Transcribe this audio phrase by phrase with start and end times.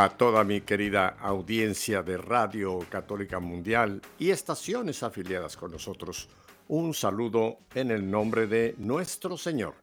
[0.00, 6.28] A toda mi querida audiencia de Radio Católica Mundial y estaciones afiliadas con nosotros,
[6.68, 9.74] un saludo en el nombre de nuestro Señor.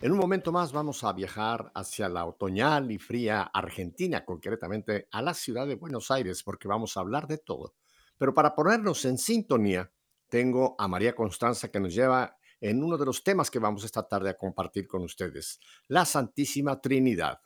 [0.00, 5.20] En un momento más vamos a viajar hacia la otoñal y fría Argentina, concretamente a
[5.20, 7.74] la ciudad de Buenos Aires, porque vamos a hablar de todo.
[8.16, 9.90] Pero para ponernos en sintonía,
[10.28, 14.06] tengo a María Constanza que nos lleva en uno de los temas que vamos esta
[14.06, 17.40] tarde a compartir con ustedes, la Santísima Trinidad.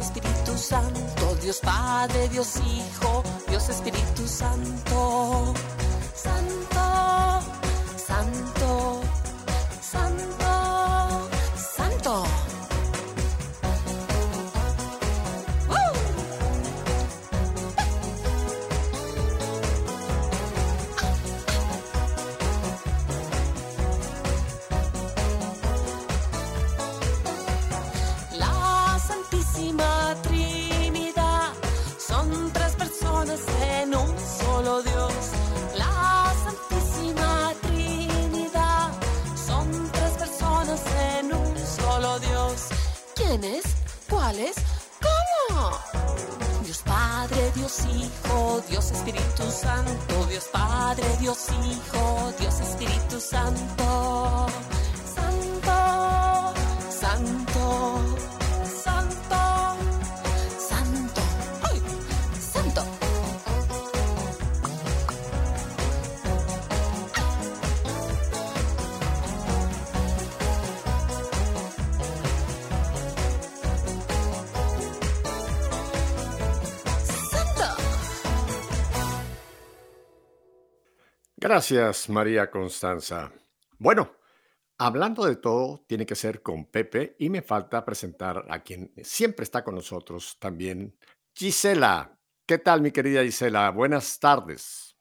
[0.00, 5.54] Espíritu Santo, Dios Padre, Dios Hijo, Dios Espíritu Santo.
[81.50, 83.32] Gracias, María Constanza.
[83.76, 84.12] Bueno,
[84.78, 89.42] hablando de todo, tiene que ser con Pepe y me falta presentar a quien siempre
[89.42, 90.94] está con nosotros también,
[91.34, 92.16] Gisela.
[92.46, 93.68] ¿Qué tal, mi querida Gisela?
[93.72, 94.96] Buenas tardes.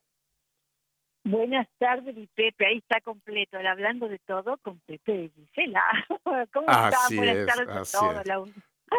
[1.24, 2.66] Buenas tardes, mi Pepe.
[2.66, 3.60] Ahí está completo.
[3.60, 5.84] el Hablando de todo con Pepe y Gisela.
[6.52, 7.18] ¿Cómo Así están?
[7.18, 8.26] Buenas es, tardes a todos.
[8.26, 8.44] La,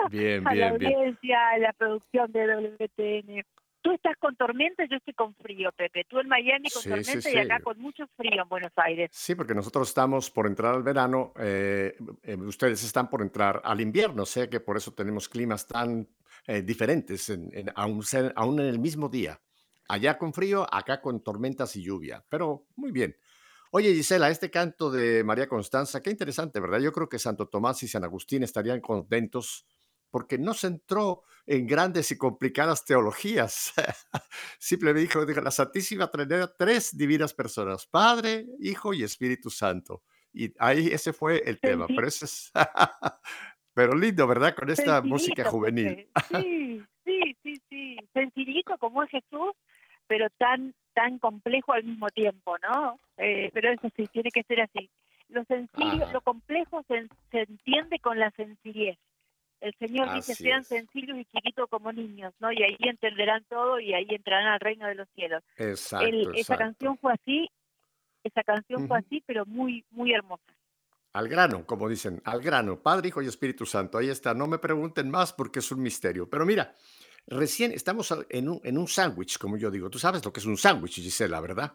[0.09, 0.95] Bien, a la bien, bien.
[0.95, 3.45] audiencia, a la producción de WTN.
[3.83, 6.05] Tú estás con tormenta, yo estoy con frío, Pepe.
[6.09, 9.11] Tú en Miami con Sí, tormenta sí, y acá con mucho frío en Buenos Aires.
[9.13, 13.81] Sí, porque nosotros estamos por entrar al verano, eh, eh, ustedes están por entrar al
[13.81, 16.07] invierno, o sea que por eso tenemos climas tan
[16.47, 18.03] eh, diferentes, en, en- aún,
[18.37, 19.41] aún en el mismo día.
[19.89, 23.17] Allá con frío, acá con tormentas y lluvia, pero muy bien.
[23.73, 26.81] Oye, Gisela, este canto de María Constanza, qué interesante, ¿verdad?
[26.81, 29.65] Yo creo que Santo Tomás y San Agustín estarían contentos
[30.11, 33.73] porque no se entró en grandes y complicadas teologías.
[34.59, 40.03] Simplemente dijo, dijo, la Santísima Trinidad, tres divinas personas, Padre, Hijo y Espíritu Santo.
[40.33, 42.53] Y ahí ese fue el tema, pero ese es...
[43.75, 44.55] pero lindo, ¿verdad?
[44.55, 46.09] Con esta música Sencillito, juvenil.
[46.15, 46.43] Pepe.
[46.43, 47.97] Sí, sí, sí, sí.
[48.13, 49.53] Sencillito como es Jesús,
[50.07, 52.99] pero tan tan complejo al mismo tiempo, ¿no?
[53.17, 54.91] Eh, pero eso sí, tiene que ser así.
[55.29, 56.13] Lo sencillo, Ajá.
[56.13, 58.99] lo complejo se, se entiende con la sencillez.
[59.61, 60.69] El Señor dice, Así sean es.
[60.69, 62.51] sencillos y chiquitos como niños, ¿no?
[62.51, 65.43] Y ahí entenderán todo y ahí entrarán al reino de los cielos.
[65.57, 66.65] Exacto, El- esa exacto.
[66.65, 67.49] canción fue así,
[68.25, 69.07] esa canción fue Ujú.
[69.07, 70.43] así, pero muy, muy hermosa.
[71.13, 73.99] Al grano, como dicen, al grano, Padre, Hijo y Espíritu Santo.
[73.99, 76.31] Ahí está, no me pregunten más porque es un misterio.
[76.31, 76.75] Pero mira,
[77.27, 79.91] recién estamos en un, en un sándwich, como yo digo.
[79.91, 81.75] Tú sabes lo que es un sándwich, Gisela, ¿verdad?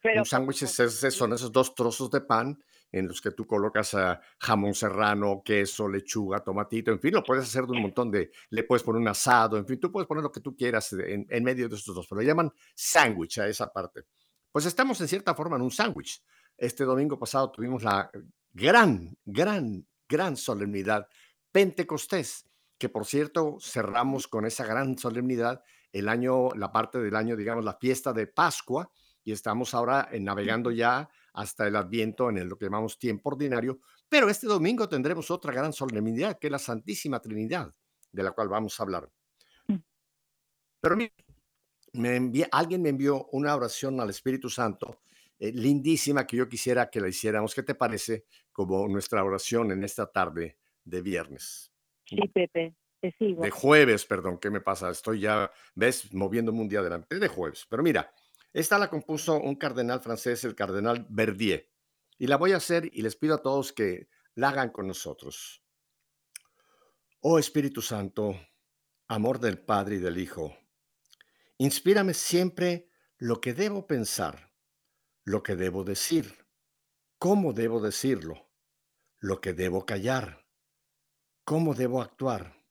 [0.00, 2.58] Pero un sándwich es- es- son esos dos trozos de pan
[2.92, 7.44] en los que tú colocas ah, jamón serrano, queso, lechuga, tomatito, en fin, lo puedes
[7.44, 10.22] hacer de un montón de, le puedes poner un asado, en fin, tú puedes poner
[10.22, 13.48] lo que tú quieras en, en medio de estos dos, pero le llaman sándwich a
[13.48, 14.02] esa parte.
[14.52, 16.22] Pues estamos en cierta forma en un sándwich.
[16.58, 18.10] Este domingo pasado tuvimos la
[18.52, 21.08] gran, gran, gran solemnidad
[21.50, 22.46] Pentecostés,
[22.78, 25.62] que por cierto cerramos con esa gran solemnidad
[25.92, 28.90] el año, la parte del año, digamos, la fiesta de Pascua,
[29.24, 33.80] y estamos ahora eh, navegando ya hasta el Adviento en lo que llamamos tiempo ordinario,
[34.08, 37.74] pero este domingo tendremos otra gran solemnidad, que es la Santísima Trinidad,
[38.10, 39.10] de la cual vamos a hablar.
[39.68, 39.76] Mm.
[40.80, 41.12] Pero me
[42.50, 45.02] alguien me envió una oración al Espíritu Santo
[45.42, 47.52] eh, lindísima que yo quisiera que la hiciéramos.
[47.52, 51.72] ¿Qué te parece como nuestra oración en esta tarde de viernes?
[52.04, 53.42] Sí, Pepe, te sigo.
[53.42, 54.88] De jueves, perdón, ¿qué me pasa?
[54.90, 57.18] Estoy ya, ves, moviéndome un día adelante.
[57.18, 57.66] De jueves.
[57.68, 58.14] Pero mira,
[58.52, 61.70] esta la compuso un cardenal francés, el cardenal Verdier.
[62.18, 65.64] Y la voy a hacer y les pido a todos que la hagan con nosotros.
[67.20, 68.38] Oh Espíritu Santo,
[69.08, 70.56] amor del Padre y del Hijo,
[71.58, 74.52] inspírame siempre lo que debo pensar,
[75.24, 76.46] lo que debo decir,
[77.18, 78.50] cómo debo decirlo,
[79.18, 80.46] lo que debo callar,
[81.44, 82.62] cómo debo actuar,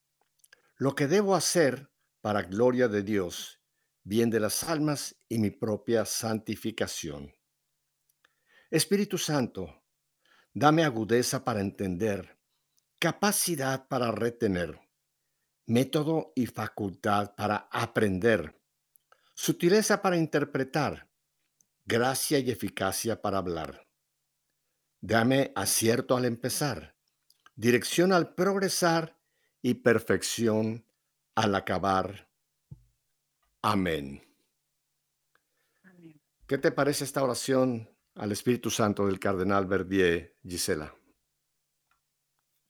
[0.75, 1.92] lo que debo hacer
[2.22, 3.61] para gloria de Dios
[4.03, 7.33] bien de las almas y mi propia santificación.
[8.69, 9.83] Espíritu Santo,
[10.53, 12.38] dame agudeza para entender,
[13.00, 14.80] capacidad para retener,
[15.65, 18.59] método y facultad para aprender,
[19.33, 21.09] sutileza para interpretar,
[21.86, 23.88] gracia y eficacia para hablar.
[25.01, 26.95] Dame acierto al empezar,
[27.56, 29.19] dirección al progresar
[29.62, 30.86] y perfección
[31.36, 32.31] al acabar
[33.62, 34.22] Amén.
[36.48, 40.94] ¿Qué te parece esta oración al Espíritu Santo del Cardenal Verdier, Gisela?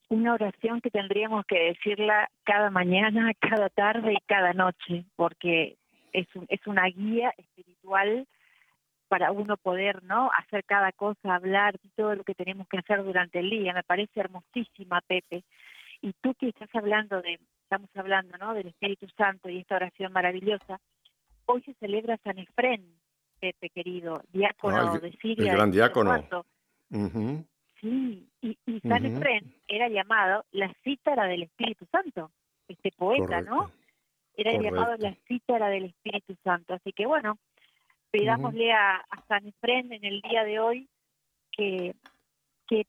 [0.10, 5.78] Una oración que tendríamos que decirla cada mañana, cada tarde y cada noche, porque
[6.12, 8.28] es, es una guía espiritual
[9.08, 13.40] para uno poder no hacer cada cosa, hablar todo lo que tenemos que hacer durante
[13.40, 13.74] el día.
[13.74, 15.44] Me parece hermosísima, Pepe.
[16.02, 17.40] Y tú que estás hablando de
[17.72, 18.54] estamos hablando, ¿no?
[18.54, 20.78] Del Espíritu Santo y esta oración maravillosa.
[21.46, 22.84] Hoy se celebra San Efrén,
[23.40, 25.52] Pepe querido, diácono de Siria.
[25.52, 26.28] El gran diácono.
[27.80, 32.30] Sí, y, San Efrén era llamado la cítara del Espíritu Santo,
[32.68, 33.72] este poeta, ¿no?
[34.36, 36.74] Era llamado la cítara del Espíritu Santo.
[36.74, 37.38] Así que bueno,
[38.12, 40.90] pidámosle a, a, San Efrén en el día de hoy
[41.54, 41.96] que,
[42.68, 42.86] que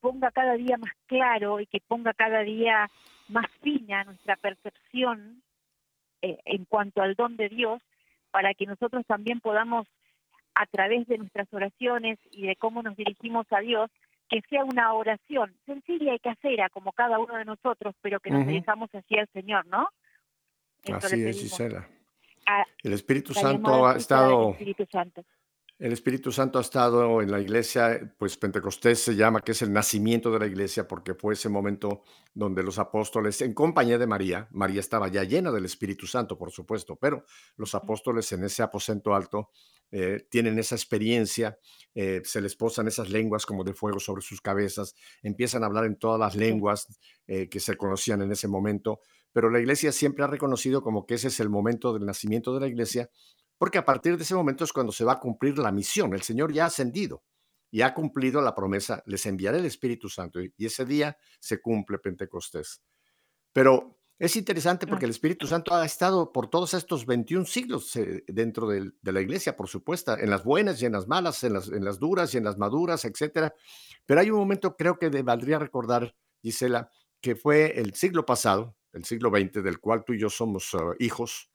[0.00, 2.88] ponga cada día más claro y que ponga cada día
[3.32, 5.42] más fina nuestra percepción
[6.20, 7.82] eh, en cuanto al don de Dios,
[8.30, 9.86] para que nosotros también podamos,
[10.54, 13.90] a través de nuestras oraciones y de cómo nos dirigimos a Dios,
[14.28, 18.46] que sea una oración sencilla y casera, como cada uno de nosotros, pero que nos
[18.46, 19.88] dejamos así al Señor, ¿no?
[20.94, 21.88] así es, Gisela.
[22.82, 24.56] el Espíritu Santo ha estado...
[25.82, 29.72] El Espíritu Santo ha estado en la iglesia, pues Pentecostés se llama, que es el
[29.72, 34.46] nacimiento de la iglesia, porque fue ese momento donde los apóstoles, en compañía de María,
[34.52, 37.24] María estaba ya llena del Espíritu Santo, por supuesto, pero
[37.56, 39.50] los apóstoles en ese aposento alto
[39.90, 41.58] eh, tienen esa experiencia,
[41.96, 45.86] eh, se les posan esas lenguas como de fuego sobre sus cabezas, empiezan a hablar
[45.86, 46.96] en todas las lenguas
[47.26, 49.00] eh, que se conocían en ese momento,
[49.32, 52.60] pero la iglesia siempre ha reconocido como que ese es el momento del nacimiento de
[52.60, 53.10] la iglesia
[53.62, 56.12] porque a partir de ese momento es cuando se va a cumplir la misión.
[56.14, 57.22] El Señor ya ha ascendido
[57.70, 61.98] y ha cumplido la promesa, les enviaré el Espíritu Santo y ese día se cumple
[61.98, 62.82] Pentecostés.
[63.52, 68.24] Pero es interesante porque el Espíritu Santo ha estado por todos estos 21 siglos eh,
[68.26, 71.68] dentro de, la iglesia, por supuesto, en las buenas y en las malas, en las,
[71.68, 73.52] en las duras y en las maduras, etc.
[74.04, 76.90] Pero hay un momento, creo que valdría recordar, Gisela,
[77.20, 80.94] que fue el siglo pasado, el siglo XX, del cual tú y yo somos ah,
[80.98, 81.51] hijos,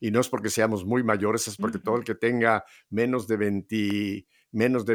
[0.00, 3.36] y no es porque seamos muy mayores, es porque todo el que tenga menos de
[3.36, 4.94] 20, menos de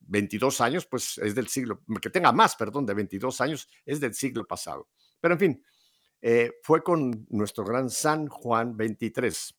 [0.00, 4.14] 22 años, pues es del siglo, que tenga más, perdón, de 22 años, es del
[4.14, 4.88] siglo pasado.
[5.20, 5.64] Pero en fin,
[6.20, 9.54] eh, fue con nuestro gran San Juan 23.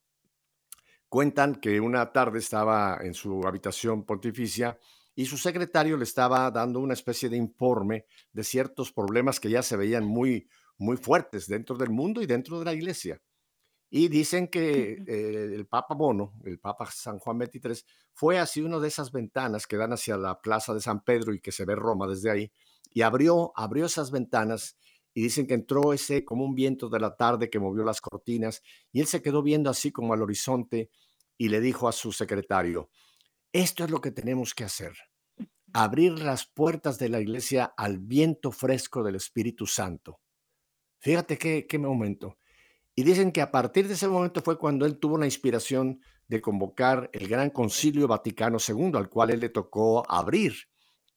[1.07, 4.77] Cuentan que una tarde estaba en su habitación pontificia
[5.15, 9.63] y su secretario le estaba dando una especie de informe de ciertos problemas que ya
[9.63, 13.21] se veían muy, muy fuertes dentro del mundo y dentro de la iglesia.
[13.89, 18.79] Y dicen que eh, el Papa Bono, el Papa San Juan XXIII, fue así una
[18.79, 21.75] de esas ventanas que dan hacia la plaza de San Pedro y que se ve
[21.75, 22.51] Roma desde ahí,
[22.91, 24.77] y abrió, abrió esas ventanas
[25.13, 28.61] y dicen que entró ese como un viento de la tarde que movió las cortinas
[28.91, 30.89] y él se quedó viendo así como al horizonte
[31.37, 32.89] y le dijo a su secretario,
[33.51, 34.93] esto es lo que tenemos que hacer.
[35.71, 40.19] abrir las puertas de la iglesia al viento fresco del Espíritu Santo.
[40.99, 42.37] Fíjate qué, qué momento.
[42.99, 46.41] Y dicen que a partir de ese momento fue cuando él tuvo la inspiración de
[46.41, 50.53] convocar el Gran Concilio Vaticano II, al cual él le tocó abrir,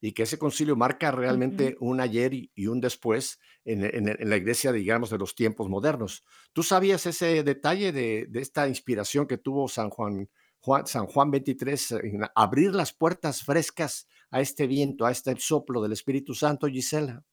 [0.01, 5.11] y que ese concilio marca realmente un ayer y un después en, la iglesia, digamos,
[5.11, 6.23] de los tiempos modernos.
[6.53, 10.29] ¿Tú sabías ese detalle de, esta inspiración que tuvo San Juan,
[10.61, 15.83] Juan, San Juan 23 en abrir las puertas frescas a este viento, a este soplo
[15.83, 17.25] del Espíritu Santo, Gisela?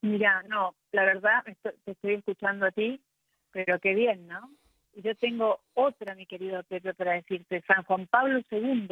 [0.00, 3.00] Mira, no, la verdad, te estoy escuchando a ti,
[3.52, 4.50] pero qué bien, ¿no?
[4.94, 7.62] Yo tengo otra, mi querido Pepe, para decirte.
[7.66, 8.88] San Juan Pablo II,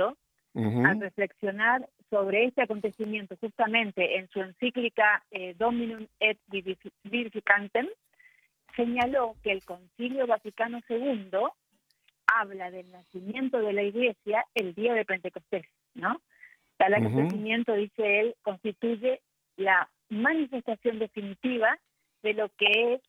[0.84, 7.86] al reflexionar sobre este acontecimiento, justamente en su encíclica eh, Dominum et Vivificantem,
[8.74, 11.30] señaló que el Concilio Vaticano II
[12.26, 16.20] habla del nacimiento de la Iglesia el día de Pentecostés, ¿no?
[16.76, 19.20] Tal acontecimiento, dice él, constituye
[19.56, 21.78] la manifestación definitiva
[22.22, 23.00] de lo que es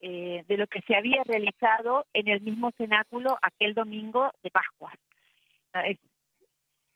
[0.00, 4.92] eh, de lo que se había realizado en el mismo cenáculo aquel domingo de Pascua.
[5.72, 5.84] Ah,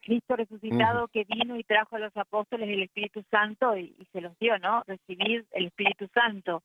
[0.02, 4.38] Cristo resucitado que vino y trajo a los apóstoles el Espíritu Santo y, se los
[4.38, 4.82] dio, ¿no?
[4.86, 6.62] Recibir el Espíritu Santo.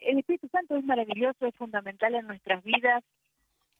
[0.00, 3.04] El Espíritu Santo es maravilloso, es fundamental en nuestras vidas,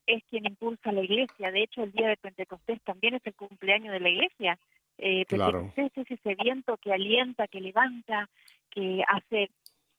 [0.07, 1.51] es quien impulsa a la iglesia.
[1.51, 4.59] De hecho, el día de Pentecostés también es el cumpleaños de la iglesia.
[4.99, 8.29] Eh, Pentecostés es ese viento que alienta, que levanta,
[8.71, 9.51] que hace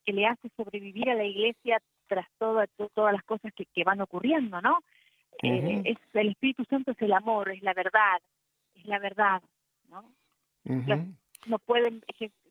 [0.04, 4.78] que le hace sobrevivir a la iglesia tras todas las cosas que, van ocurriendo, ¿no?
[5.42, 8.20] Eh, es, el Espíritu Santo es el amor, es la verdad,
[8.74, 9.42] es la verdad,
[9.88, 10.04] ¿no?
[11.46, 12.02] no pueden,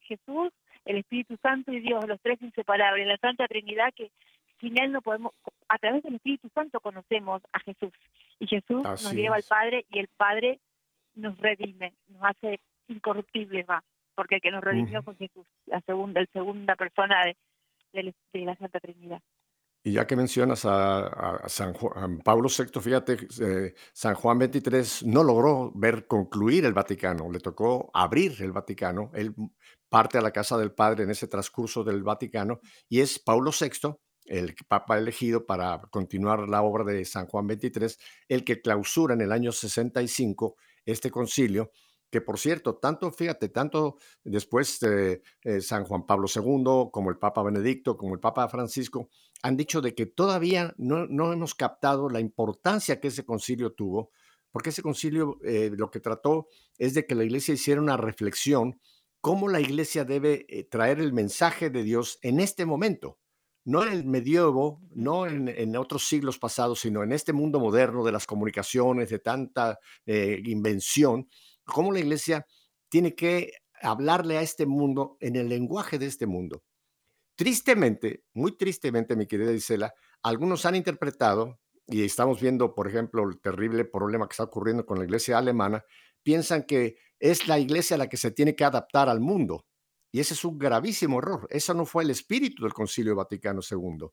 [0.01, 0.51] Jesús,
[0.85, 4.11] el Espíritu Santo y Dios, los tres inseparables, la Santa Trinidad que
[4.59, 5.33] sin Él no podemos,
[5.67, 7.91] a través del Espíritu Santo conocemos a Jesús.
[8.39, 10.59] Y Jesús nos lleva al Padre y el Padre
[11.15, 13.83] nos redime, nos hace incorruptibles, va
[14.15, 17.25] porque el que nos redimió fue Jesús, la segunda, el segunda persona
[17.93, 19.21] de, la Santa Trinidad.
[19.85, 25.23] Y ya que mencionas a, San Juan, Pablo VI, fíjate, eh, San Juan XXIII no
[25.23, 29.35] logró ver concluir el Vaticano, le tocó abrir el Vaticano, él
[29.89, 33.93] parte a la casa del Padre en ese transcurso del Vaticano, y es Pablo VI,
[34.25, 37.97] el Papa elegido para continuar la obra de San Juan XXIII,
[38.29, 40.55] el que clausura en el año 65
[40.85, 41.71] este concilio,
[42.13, 47.17] que por cierto, tanto, fíjate, tanto después de eh, San Juan Pablo II, como el
[47.17, 49.09] Papa Benedicto, como el Papa Francisco,
[49.41, 54.11] han dicho de que todavía no, no hemos captado la importancia que ese concilio tuvo,
[54.51, 58.79] porque ese concilio eh, lo que trató es de que la iglesia hiciera una reflexión
[59.19, 63.17] cómo la iglesia debe eh, traer el mensaje de Dios en este momento,
[63.65, 68.03] no en el medievo, no en, en, otros siglos pasados, sino en este mundo moderno
[68.03, 71.27] de las comunicaciones, de tanta invención,
[71.65, 72.45] cómo la iglesia
[72.89, 76.63] tiene que hablarle a este mundo en el lenguaje de este mundo.
[77.35, 83.41] Tristemente, muy tristemente, mi querida Isela, algunos han interpretado, y estamos viendo, por ejemplo, el
[83.41, 85.83] terrible problema que está ocurriendo con la iglesia alemana,
[86.21, 89.65] piensan que es la iglesia la que se tiene que adaptar al mundo.
[90.11, 91.47] Y ese es un gravísimo error.
[91.49, 94.07] Eso no fue el espíritu del Concilio Vaticano II.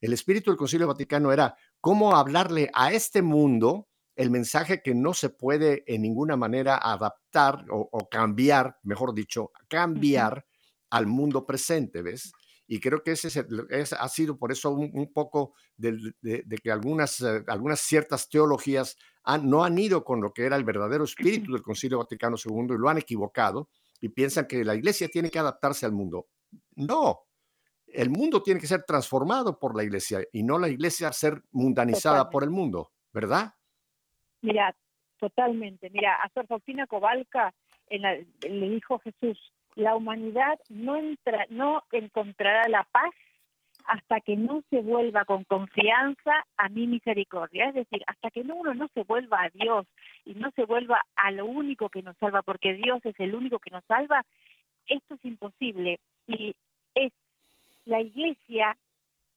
[0.00, 5.14] El espíritu del Concilio Vaticano era cómo hablarle a este mundo el mensaje que no
[5.14, 10.46] se puede en ninguna manera adaptar o, cambiar, mejor dicho, cambiar
[10.90, 12.32] al mundo presente, ¿ves?
[12.66, 13.28] Y creo que ese
[13.70, 16.14] es, ha sido por eso un, poco de,
[16.62, 18.96] que algunas, eh, algunas ciertas teologías
[19.42, 22.78] no han ido con lo que era el verdadero espíritu del Concilio Vaticano II y
[22.78, 23.68] lo han equivocado
[24.00, 26.28] y piensan que la iglesia tiene que adaptarse al mundo.
[26.74, 27.20] No,
[27.86, 32.30] el mundo tiene que ser transformado por la iglesia y no la iglesia ser mundanizada
[32.30, 33.55] por el mundo, ¿verdad?
[34.46, 34.72] Mira,
[35.18, 35.90] totalmente.
[35.90, 37.52] Mira, a Sor Faustina Cobalca
[37.90, 43.10] le dijo Jesús, la humanidad no, entra, no encontrará la paz
[43.86, 47.70] hasta que no se vuelva con confianza a mi misericordia.
[47.70, 49.84] Es decir, hasta que uno no se vuelva a Dios
[50.24, 53.58] y no se vuelva a lo único que nos salva, porque Dios es el único
[53.58, 54.24] que nos salva,
[54.86, 55.98] esto es imposible.
[56.28, 56.54] Y
[56.94, 57.12] es
[57.84, 58.76] la iglesia,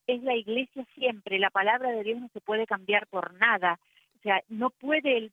[0.05, 1.39] es la iglesia siempre.
[1.39, 3.79] La palabra de Dios no se puede cambiar por nada.
[4.19, 5.31] O sea, no puede,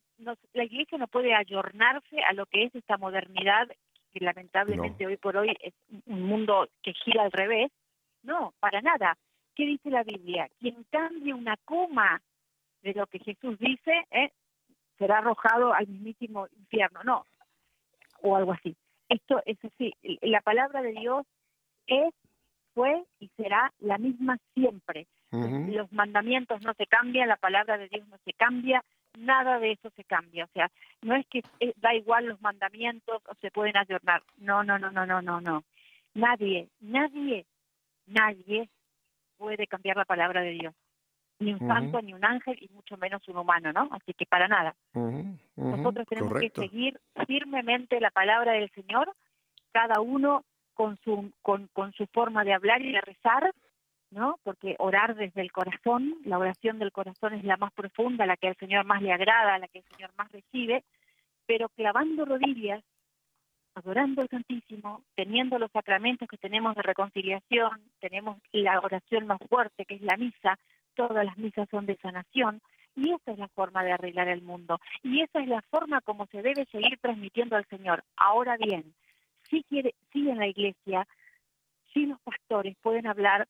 [0.53, 3.67] la iglesia no puede ayornarse a lo que es esta modernidad,
[4.13, 5.73] que lamentablemente hoy por hoy es
[6.05, 7.69] un mundo que gira al revés.
[8.23, 9.17] No, para nada.
[9.55, 10.47] ¿Qué dice la Biblia?
[10.59, 12.21] Quien cambie una coma
[12.81, 14.31] de lo que Jesús dice, ¿eh?
[14.97, 17.01] será arrojado al mismísimo infierno.
[17.03, 17.25] No,
[18.21, 18.75] o algo así.
[19.09, 19.93] Esto es así.
[20.21, 21.25] La palabra de Dios
[21.87, 22.13] es,
[22.73, 25.07] fue y será la misma siempre.
[25.31, 28.83] Los mandamientos no se cambian, la palabra de Dios no se cambia,
[29.17, 30.45] nada de eso se cambia.
[30.45, 34.23] O sea, no es que eh, da igual los mandamientos o se pueden ayornar.
[34.37, 35.63] No, no, no, no, no, no, no.
[36.13, 37.45] Nadie, nadie,
[38.05, 38.69] nadie
[39.37, 40.73] puede cambiar la palabra de Dios.
[41.39, 43.89] Ni un santo, ni un ángel, y mucho menos un humano, ¿no?
[43.91, 44.75] Así que para nada.
[45.55, 49.13] Nosotros tenemos que seguir firmemente la palabra del Señor,
[49.71, 50.43] cada uno
[50.73, 53.53] con su, con, con su forma de hablar y de rezar,
[54.11, 54.39] ¿no?
[54.43, 58.47] Porque orar desde el corazón, la oración del corazón es la más profunda, la que
[58.47, 60.83] al Señor más le agrada, la que el Señor más recibe,
[61.45, 62.83] pero clavando rodillas,
[63.75, 69.85] adorando al Santísimo, teniendo los sacramentos que tenemos de reconciliación, tenemos la oración más fuerte
[69.85, 70.57] que es la misa,
[70.95, 72.61] todas las misas son de sanación,
[72.95, 76.25] y esa es la forma de arreglar el mundo, y esa es la forma como
[76.27, 78.03] se debe seguir transmitiendo al Señor.
[78.15, 78.95] Ahora bien,
[79.49, 81.07] si quiere, si en la iglesia,
[81.93, 83.47] si los pastores pueden hablar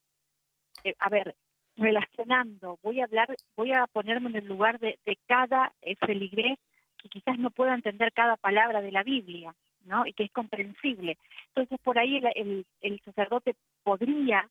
[0.84, 1.36] eh, a ver,
[1.78, 6.58] relacionando, voy a hablar, voy a ponerme en el lugar de, cada eh, feligrés
[6.98, 9.54] que quizás no pueda entender cada palabra de la Biblia,
[9.86, 10.06] ¿no?
[10.06, 11.18] Y que es comprensible.
[11.50, 14.50] Entonces, por ahí el, el, sacerdote podría,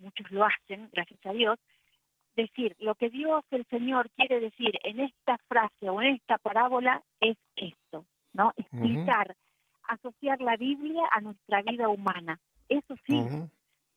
[0.00, 1.58] muchos lo hacen, gracias a Dios,
[2.34, 7.02] decir, lo que Dios, el Señor, quiere decir en esta frase o en esta parábola
[7.20, 8.54] es esto, ¿no?
[8.56, 9.36] Explicar,
[9.88, 12.40] asociar la Biblia a nuestra vida humana.
[12.70, 13.20] Eso sí,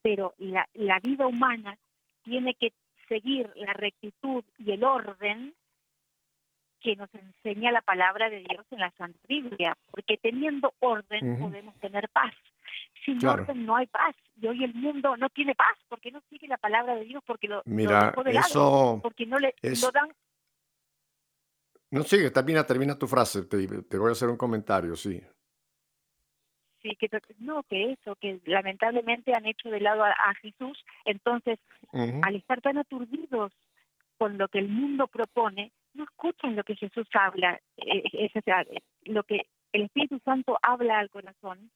[0.05, 1.79] pero la, la vida humana
[2.21, 2.73] tiene que
[3.09, 5.55] seguir la rectitud y el orden
[6.79, 11.73] que nos enseña la palabra de Dios en la Santa Biblia, porque teniendo orden podemos
[11.79, 12.35] tener paz.
[13.03, 14.15] Sin orden no hay paz.
[14.39, 17.47] Y hoy el mundo no tiene paz porque no sigue la palabra de Dios, porque
[17.47, 20.13] lo, Mira, eso, porque no le lo dan.
[21.89, 23.45] No sigue, termina, termina tu frase.
[23.45, 25.19] Te, te voy a hacer un comentario, sí
[26.95, 31.59] que no, que eso, que lamentablemente han hecho de lado a, Jesús, entonces
[32.21, 33.51] al estar tan aturdidos
[34.17, 38.31] con lo que el mundo propone, no escuchan lo que Jesús habla, eh, es,
[39.05, 41.71] lo que el Espíritu Santo habla al corazón,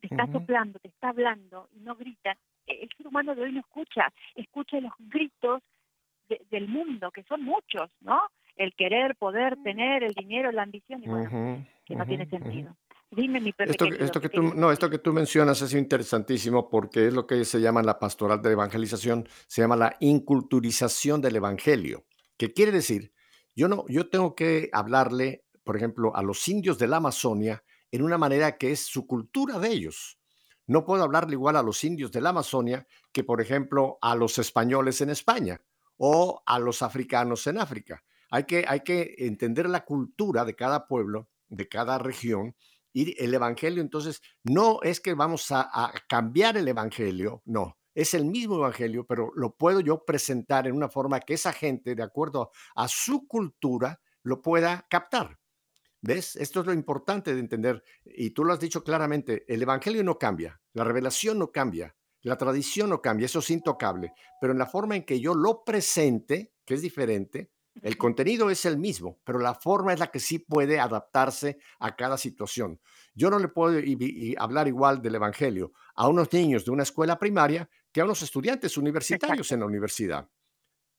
[0.00, 2.36] te está soplando, te está hablando y no grita.
[2.66, 5.62] El ser humano de hoy no escucha, escucha los gritos
[6.50, 8.20] del mundo, que son muchos, ¿no?
[8.56, 12.76] El querer, poder, tener, el dinero, la ambición, y bueno, que no tiene sentido.
[13.12, 17.12] Dime, mi esto, esto que tú, no, esto que tú mencionas es interesantísimo porque es
[17.12, 22.04] lo que se llama la pastoral de evangelización, se llama la inculturización del evangelio.
[22.36, 23.12] ¿Qué quiere decir?
[23.56, 28.02] Yo no, yo tengo que hablarle, por ejemplo, a los indios de la Amazonia en
[28.02, 30.20] una manera que es su cultura de ellos.
[30.68, 34.38] No puedo hablarle igual a los indios de la Amazonia que, por ejemplo, a los
[34.38, 35.60] españoles en España
[35.96, 38.04] o a los africanos en África.
[38.30, 42.54] Hay que, hay que entender la cultura de cada pueblo, de cada región,
[42.92, 48.24] y el Evangelio, entonces, no es que vamos a, cambiar el Evangelio, no, es el
[48.24, 52.50] mismo Evangelio, pero lo puedo yo presentar en una forma que esa gente, de acuerdo
[52.74, 55.38] a su cultura, lo pueda captar.
[56.02, 56.34] ¿Ves?
[56.36, 57.82] Esto es lo importante de entender.
[58.04, 62.36] Y tú lo has dicho claramente, el Evangelio no cambia, la revelación no cambia, la
[62.36, 66.54] tradición no cambia, eso es intocable, pero en la forma en que yo lo presente,
[66.64, 67.50] que es diferente,
[67.82, 71.96] el contenido es el mismo, pero la forma es la que sí puede adaptarse a
[71.96, 72.80] cada situación.
[73.14, 73.80] Yo no le puedo
[74.38, 78.76] hablar igual del Evangelio a unos niños de una escuela primaria que a unos estudiantes
[78.76, 80.28] universitarios en la universidad.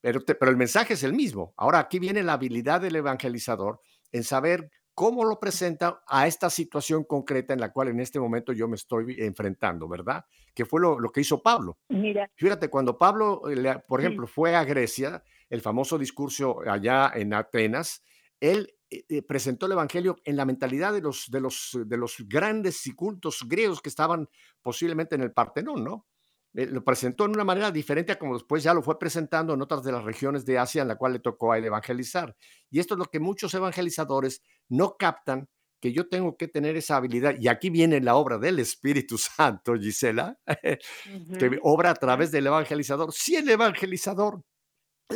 [0.01, 1.53] Pero, pero el mensaje es el mismo.
[1.57, 3.79] Ahora aquí viene la habilidad del evangelizador
[4.11, 8.51] en saber cómo lo presenta a esta situación concreta en la cual en este momento
[8.53, 10.25] yo me estoy enfrentando, ¿verdad?
[10.53, 11.77] Que fue lo, que hizo Pablo.
[11.89, 12.29] Mira.
[12.35, 18.03] Fíjate, cuando Pablo, eh, por ejemplo, fue a Grecia, el famoso discurso allá en Atenas,
[18.39, 22.15] él eh, eh, presentó el Evangelio en la mentalidad de los, de, los, de los
[22.27, 24.29] grandes y cultos griegos que estaban
[24.61, 26.07] posiblemente en el Partenón, ¿no?
[26.53, 29.83] lo presentó en una manera diferente a como después ya lo fue presentando en otras
[29.83, 32.35] de las regiones de Asia en la cual le tocó a él evangelizar.
[32.69, 35.47] Y esto es lo que muchos evangelizadores no captan,
[35.79, 37.35] que yo tengo que tener esa habilidad.
[37.39, 40.37] Y aquí viene la obra del Espíritu Santo, Gisela,
[41.39, 43.13] que obra a través del evangelizador.
[43.13, 44.43] Si el evangelizador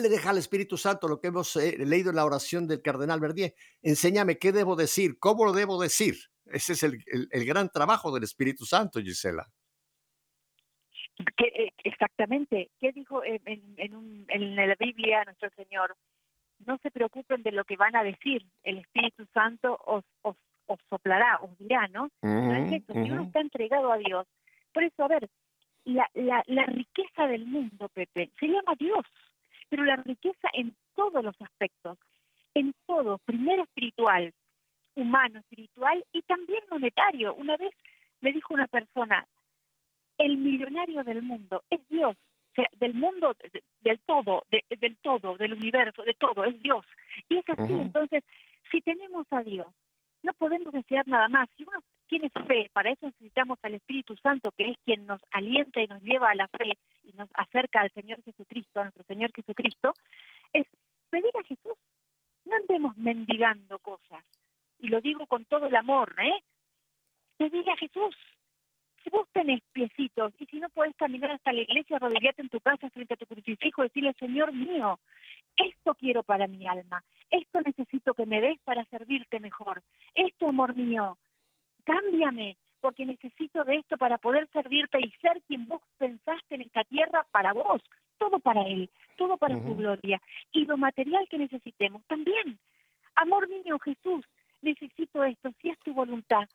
[0.02, 3.20] le deja al Espíritu Santo lo que hemos eh, leído en la oración del cardenal
[3.20, 3.54] Verdier.
[3.82, 6.16] Enséñame qué debo decir, cómo lo debo decir.
[6.46, 7.04] Ese es el,
[7.46, 9.48] gran trabajo del Espíritu Santo, Gisela.
[11.38, 12.70] Eh, exactamente.
[12.80, 13.42] ¿Qué dijo en,
[13.78, 15.96] en, la Biblia nuestro Señor?
[16.66, 18.46] No se preocupen de lo que van a decir.
[18.64, 20.36] El Espíritu Santo os, os,
[20.90, 22.10] soplará, os dirá, ¿no?
[22.22, 24.28] Si uno está entregado a Dios.
[24.74, 25.30] Por eso, a ver,
[25.86, 29.06] la, la, la riqueza del mundo, Pepe, se llama Dios
[29.76, 31.98] pero la riqueza en todos los aspectos,
[32.54, 34.34] en todo, primero espiritual,
[34.96, 37.36] humano, espiritual y también monetario.
[37.36, 37.74] Una vez
[38.22, 39.28] me dijo una persona,
[40.18, 43.36] el millonario del mundo es Dios, o sea, del mundo,
[43.82, 46.86] del todo, del todo, del universo, de todo, es Dios.
[47.28, 48.24] Y Y es así, entonces,
[48.72, 49.68] si tenemos a Dios,
[50.24, 51.50] no podemos desear nada más.
[51.58, 55.82] Si uno tiene fe, para eso necesitamos al Espíritu Santo, que es quien nos alienta
[55.82, 59.32] y nos lleva a la fe y nos acerca al Señor Jesucristo, a nuestro Señor
[59.34, 59.94] Jesucristo,
[60.54, 60.66] es
[61.10, 61.78] pedir a Jesús.
[62.46, 64.24] No andemos mendigando cosas.
[64.80, 66.44] Y lo digo con todo el amor, ¿eh?
[67.38, 68.16] Pedir a Jesús.
[69.04, 72.60] Si vos tenés piecitos y si no podés caminar hasta la iglesia, arrodillate en tu
[72.60, 75.00] casa frente a tu crucifijo y decirle, Señor mío,
[75.56, 79.84] esto quiero para mi alma, esto necesito que me des para servirte mejor,
[80.16, 81.18] esto, amor mío,
[81.86, 86.84] cámbiame, porque necesito de esto para poder servirte y ser quien vos pensaste en esta
[86.84, 87.82] tierra para vos,
[88.20, 90.22] todo para Él, todo para su gloria.
[90.52, 92.60] Y lo material que necesitemos también.
[93.16, 94.24] Amor mío, Jesús,
[94.62, 96.48] necesito esto, si es tu voluntad,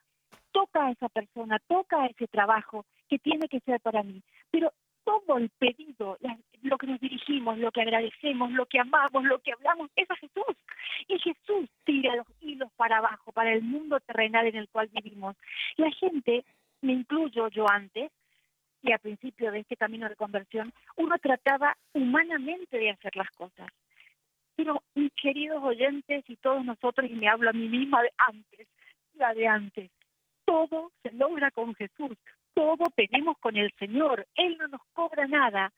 [0.52, 4.22] toca a esa persona, toca a ese trabajo que tiene que ser para mí.
[4.52, 4.72] Pero
[5.04, 6.18] todo el pedido,
[6.62, 10.16] lo que nos dirigimos, lo que agradecemos, lo que amamos, lo que hablamos, es a
[10.16, 10.56] Jesús.
[11.08, 15.36] Y Jesús tira los hilos para abajo, para el mundo terrenal en el cual vivimos.
[15.76, 16.44] La gente,
[16.82, 18.10] me incluyo yo antes,
[18.82, 23.70] y al principio de este camino de conversión, uno trataba humanamente de hacer las cosas.
[24.56, 28.68] Pero mis queridos oyentes y todos nosotros, y me hablo a mí misma de antes,
[29.14, 29.90] la de antes,
[30.44, 32.16] todo se logra con Jesús,
[32.60, 35.72] todo tenemos con el Señor, Él no nos cobra nada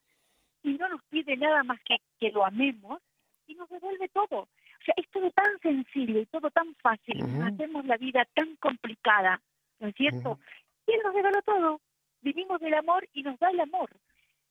[0.65, 3.01] y no nos pide nada más que que lo amemos
[3.47, 4.41] y nos devuelve todo.
[4.41, 9.41] O sea, es todo tan sencillo y todo tan fácil, hacemos la vida tan complicada,
[9.79, 10.41] ¿no es cierto?
[10.89, 11.81] Y Él nos regaló todo,
[12.21, 13.91] vivimos del amor y nos da el amor.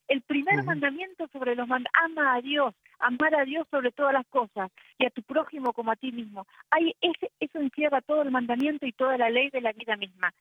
[0.08, 4.28] El primer mandamiento sobre los mandamientos, ama a Dios, amar a Dios sobre todas las
[4.28, 6.48] cosas y a tu prójimo como a ti mismo.
[6.70, 10.34] Hay ese, eso encierra todo el mandamiento y toda la ley de la vida misma.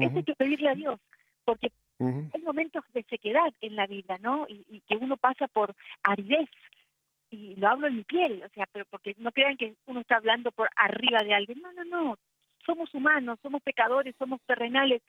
[0.00, 1.00] Eso hay que pedirle a Dios,
[1.44, 4.46] porque hay momentos de sequedad en la vida, ¿no?
[4.48, 6.48] Y, que uno pasa por aridez,
[7.30, 10.16] y lo hablo en mi piel, o sea, pero porque no crean que uno está
[10.16, 11.60] hablando por arriba de alguien.
[11.60, 12.18] No, no, no.
[12.64, 15.02] Somos humanos, somos pecadores, somos terrenales.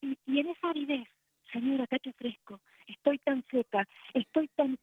[0.00, 1.06] Y, y en esa aridez,
[1.52, 4.78] Señor, acá te ofrezco, estoy tan seca, estoy tan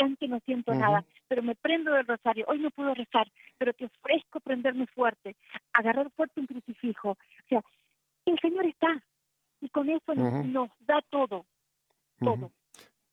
[0.00, 3.74] tan que no siento nada, pero me prendo del rosario, hoy no puedo rezar, pero
[3.74, 5.36] te ofrezco prenderme fuerte,
[5.74, 7.10] agarrar fuerte un crucifijo.
[7.10, 7.62] O sea,
[8.30, 9.02] el Señor está
[9.60, 11.46] y con eso nos, da todo,
[12.18, 12.52] todo.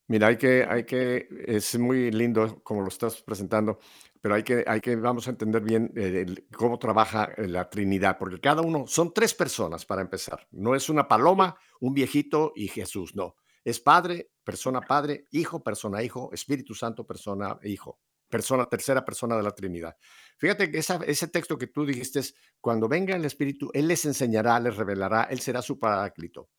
[0.07, 3.79] Mira, hay que, hay que, es muy lindo como lo estás presentando,
[4.21, 6.25] pero hay que, hay que, vamos a entender bien eh,
[6.55, 10.47] cómo trabaja eh, la Trinidad, porque cada uno, son tres personas para empezar.
[10.51, 13.35] No es una paloma, un viejito y Jesús, no.
[13.65, 19.43] Es Padre, persona Padre, Hijo, persona Hijo, Espíritu Santo, persona Hijo persona, tercera persona de
[19.43, 19.95] la Trinidad.
[20.37, 24.59] Fíjate que ese texto que tú dijiste es, cuando venga el Espíritu, Él les enseñará,
[24.59, 26.49] les revelará, Él será su paráclito.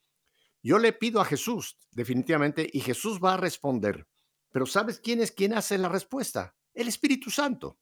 [0.63, 4.07] Yo le pido a Jesús, definitivamente, y Jesús va a responder.
[4.51, 6.57] Pero ¿sabes quién es quien hace la respuesta?
[6.75, 7.79] El Espíritu Santo.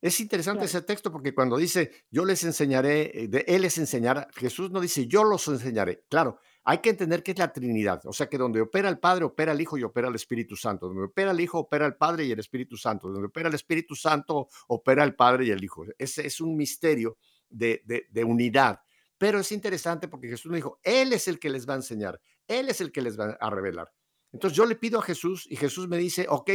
[0.00, 4.70] Es interesante ese texto porque cuando dice, yo les enseñaré, eh, Él les enseñará, Jesús
[4.70, 6.04] no dice, yo los enseñaré.
[6.08, 6.38] Claro,
[6.68, 9.52] hay que entender que es la Trinidad, o sea que donde opera el Padre, opera
[9.52, 10.88] el Hijo y opera el Espíritu Santo.
[10.88, 13.08] Donde opera el Hijo, opera el Padre y el Espíritu Santo.
[13.08, 15.84] Donde opera el Espíritu Santo, opera el Padre y el Hijo.
[15.96, 18.80] Ese es un misterio de, de, unidad.
[19.16, 22.20] Pero es interesante porque Jesús me dijo, Él es el que les va a enseñar,
[22.48, 23.92] Él es el que les va a revelar.
[24.32, 26.50] Entonces yo le pido a Jesús y Jesús me dice, ok,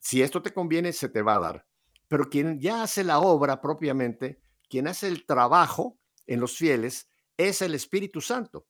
[0.00, 1.66] si esto te conviene, se te va a dar.
[2.08, 7.60] Pero quien ya hace la obra propiamente, quien hace el trabajo en los fieles, es
[7.60, 8.66] el Espíritu Santo.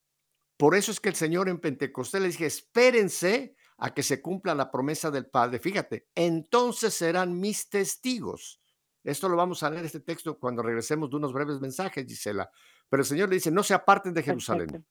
[0.61, 4.53] Por eso es que el Señor en Pentecostés le dije, espérense a que se cumpla
[4.53, 5.57] la promesa del Padre.
[5.57, 8.61] Fíjate, entonces serán mis testigos.
[9.03, 12.51] Esto lo vamos a leer este texto cuando regresemos de unos breves mensajes, Gisela.
[12.87, 14.85] Pero el Señor le dice, no se aparten de Jerusalén.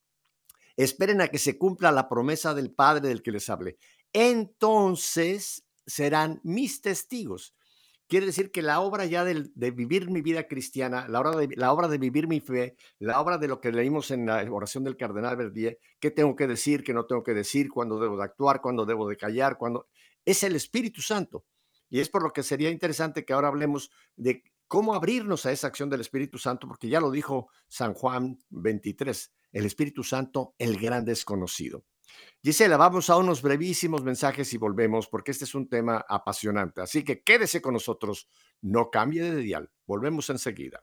[0.77, 3.79] Esperen a que se cumpla la promesa del Padre del que les hable.
[4.13, 7.55] Entonces serán mis testigos.
[8.11, 11.73] Quiere decir que la obra ya de, vivir mi vida cristiana, la obra, de, la
[11.73, 14.97] obra de vivir mi fe, la obra de lo que leímos en la oración del
[14.97, 18.61] cardenal Verdier, qué tengo que decir, qué no tengo que decir, cuándo debo de actuar,
[18.61, 19.87] cuándo debo de callar, cuándo...
[20.25, 21.45] Es el Espíritu Santo.
[21.89, 25.69] Y es por lo que sería interesante que ahora hablemos de cómo abrirnos a esa
[25.69, 30.81] acción del Espíritu Santo, porque ya lo dijo San Juan 23, el Espíritu Santo, el
[30.81, 31.85] gran desconocido.
[32.43, 36.81] Gisela, vamos a unos brevísimos mensajes y volvemos porque este es un tema apasionante.
[36.81, 38.29] Así que quédese con nosotros,
[38.63, 39.71] no cambie de dial.
[39.87, 40.81] Volvemos enseguida.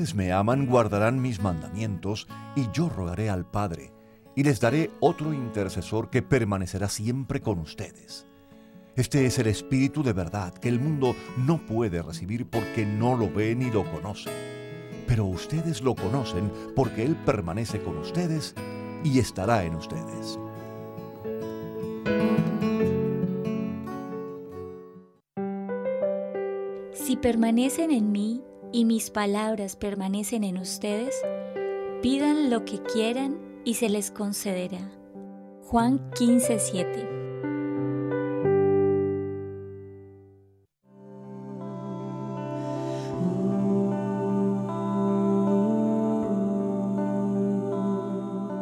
[0.00, 3.92] Ustedes me aman, guardarán mis mandamientos, y yo rogaré al Padre,
[4.34, 8.26] y les daré otro intercesor que permanecerá siempre con ustedes.
[8.96, 13.30] Este es el Espíritu de verdad que el mundo no puede recibir porque no lo
[13.30, 14.30] ve ni lo conoce.
[15.06, 18.54] Pero ustedes lo conocen porque Él permanece con ustedes
[19.04, 20.38] y estará en ustedes.
[26.94, 31.14] Si permanecen en mí y mis palabras permanecen en ustedes,
[32.02, 34.90] pidan lo que quieran y se les concederá.
[35.64, 37.20] Juan 15:7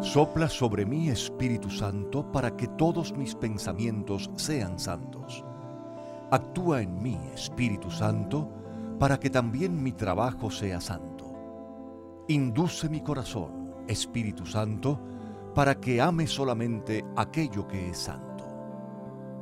[0.02, 5.44] Sopla sobre mí, Espíritu Santo, para que todos mis pensamientos sean santos.
[6.30, 8.48] Actúa en mí, Espíritu Santo,
[8.98, 12.24] para que también mi trabajo sea santo.
[12.28, 15.00] Induce mi corazón, Espíritu Santo,
[15.54, 18.44] para que ame solamente aquello que es santo.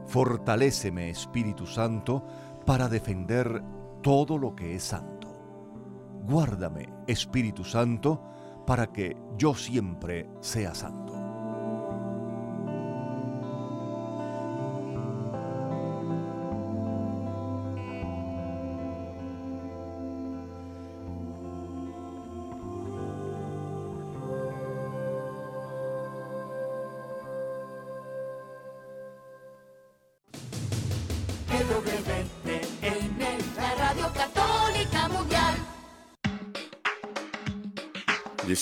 [0.07, 2.25] Fortaléceme, Espíritu Santo,
[2.65, 3.63] para defender
[4.03, 5.29] todo lo que es santo.
[6.27, 8.23] Guárdame, Espíritu Santo,
[8.67, 11.06] para que yo siempre sea santo.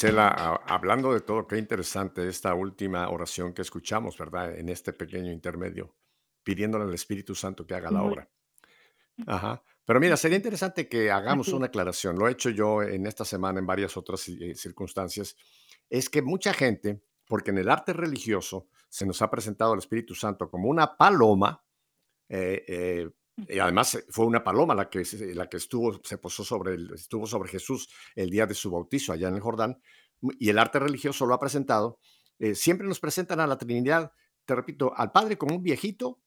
[0.05, 4.59] Gisela, hablando de todo, qué interesante esta última oración que escuchamos, ¿verdad?
[4.59, 5.95] En este pequeño intermedio,
[6.43, 8.29] pidiéndole al Espíritu Santo que haga la obra.
[9.27, 9.63] Ajá.
[9.85, 12.19] Pero mira, sería interesante que hagamos una aclaración.
[12.19, 15.37] Lo he hecho yo en esta semana en varias otras eh, circunstancias.
[15.89, 20.15] Es que mucha gente, porque en el arte religioso se nos ha presentado el Espíritu
[20.15, 21.65] Santo como una paloma,
[22.29, 25.03] eh, eh, y además eh, fue una paloma la que,
[25.35, 29.29] la que estuvo, se posó sobre, estuvo sobre Jesús el día de su bautizo allá
[29.29, 29.81] en el Jordán.
[30.39, 31.99] Y el arte religioso lo ha presentado.
[32.39, 34.13] Eh, siempre nos presentan a la Trinidad,
[34.45, 36.21] te repito, al Padre como un viejito,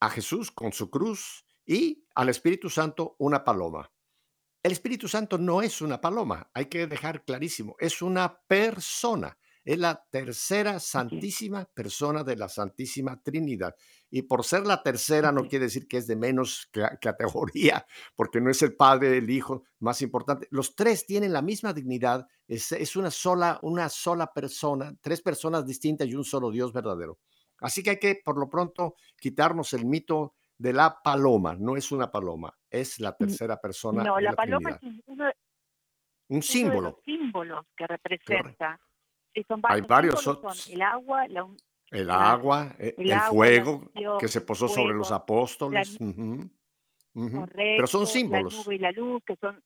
[0.00, 3.90] a Jesús con su cruz y al Espíritu Santo una paloma.
[4.62, 9.38] El Espíritu Santo no es una paloma, hay que dejar clarísimo, es una persona.
[9.64, 13.74] Es la tercera santísima persona de la Santísima Trinidad.
[14.10, 18.50] Y por ser la tercera no quiere decir que es de menos categoría, porque no
[18.50, 20.48] es el Padre, el Hijo más importante.
[20.50, 22.26] Los tres tienen la misma dignidad.
[22.46, 27.18] Es, una, sola, una sola persona, tres personas distintas y un solo Dios verdadero.
[27.60, 31.54] Así que hay que, por lo pronto, quitarnos el mito de la paloma.
[31.58, 34.02] No es una paloma, es la tercera persona.
[34.02, 34.78] No, la, paloma es
[36.28, 37.02] un símbolo.
[37.04, 38.80] De símbolos que representa
[39.68, 40.26] hay varios
[40.68, 41.26] el agua,
[41.90, 45.98] el agua, e, el, fuego que se posó sobre los apóstoles.
[47.54, 48.54] Pero son símbolos.
[48.54, 49.62] La nube y la luz, que son,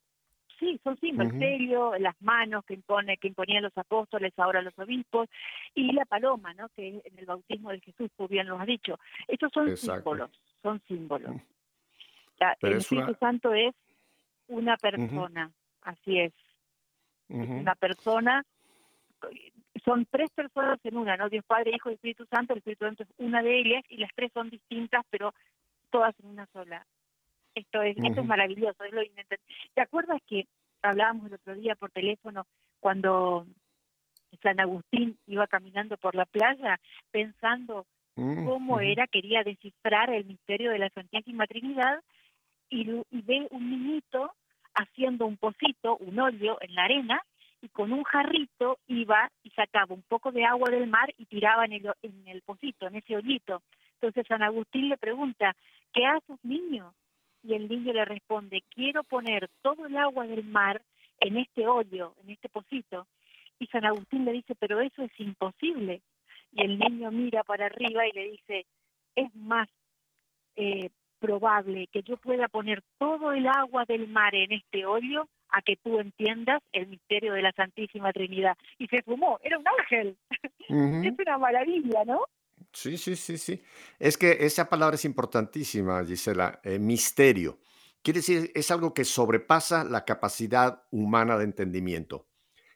[0.58, 1.34] sí, son símbolos.
[1.34, 5.28] El sello, las manos que, impone, que imponían los apóstoles, ahora los obispos,
[5.74, 6.68] y la paloma, ¿no?
[6.70, 8.98] que en el bautismo de Jesús, tú bien lo has dicho.
[9.28, 10.30] Estos son símbolos,
[10.62, 11.36] son símbolos.
[12.60, 13.74] el Espíritu Santo es
[14.48, 15.50] una persona,
[15.82, 16.32] así es.
[17.28, 18.44] Es una persona
[19.84, 21.28] son tres personas en una, ¿no?
[21.28, 22.52] Dios Padre, Hijo y Espíritu Santo.
[22.52, 25.34] El Espíritu Santo es una de ellas y las tres son distintas, pero
[25.90, 26.86] todas en una sola.
[27.54, 29.02] Esto es, esto es maravilloso, es lo
[29.74, 30.46] ¿Te acuerdas que
[30.82, 32.46] hablábamos el otro día por teléfono
[32.80, 33.46] cuando
[34.42, 37.84] San Agustín iba caminando por la playa pensando
[38.16, 42.00] mm, cómo era, quería descifrar el misterio de la Santísima Trinidad
[42.70, 44.32] y, y ve un niñito
[44.74, 47.22] haciendo un pocito, un hoyo en la arena
[47.62, 51.64] y con un jarrito iba y sacaba un poco de agua del mar y tiraba
[51.64, 53.62] en el, en el pocito, en ese hoyito.
[53.94, 55.54] Entonces San Agustín le pregunta,
[55.92, 56.92] ¿qué haces niño?
[57.44, 60.82] Y el niño le responde, quiero poner todo el agua del mar
[61.20, 63.06] en este hoyo, en este pocito.
[63.60, 66.02] Y San Agustín le dice, pero eso es imposible.
[66.52, 68.66] Y el niño mira para arriba y le dice,
[69.14, 69.68] es más
[70.56, 75.62] eh, probable que yo pueda poner todo el agua del mar en este hoyo a
[75.62, 78.56] que tú entiendas el misterio de la Santísima Trinidad.
[78.78, 80.16] Y se fumó, era un ángel.
[80.68, 82.24] es una maravilla, ¿no?
[82.72, 83.62] Sí, sí, sí, sí.
[83.98, 87.58] Es que esa palabra es importantísima, Gisela, eh, misterio.
[88.02, 92.26] Quiere decir, es algo que sobrepasa la capacidad humana de entendimiento.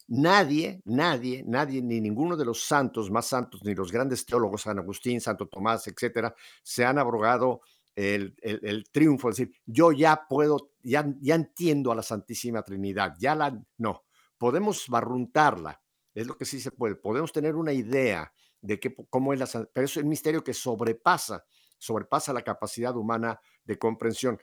[0.09, 4.79] Nadie, nadie, nadie, ni ninguno de los santos más santos, ni los grandes teólogos, San
[4.79, 7.63] Agustín, Santo Tomás, etcétera, se han abrogado
[7.97, 13.15] el, el, triunfo, es decir, yo ya puedo, ya, ya entiendo a la Santísima Trinidad,
[13.19, 14.05] ya la, no,
[14.39, 15.83] podemos barruntarla,
[16.15, 16.95] es lo que sí se puede.
[16.95, 21.45] Podemos tener una idea de qué, cómo es la pero es un misterio que sobrepasa
[21.79, 24.39] sobrepasa la capacidad humana de comprensión.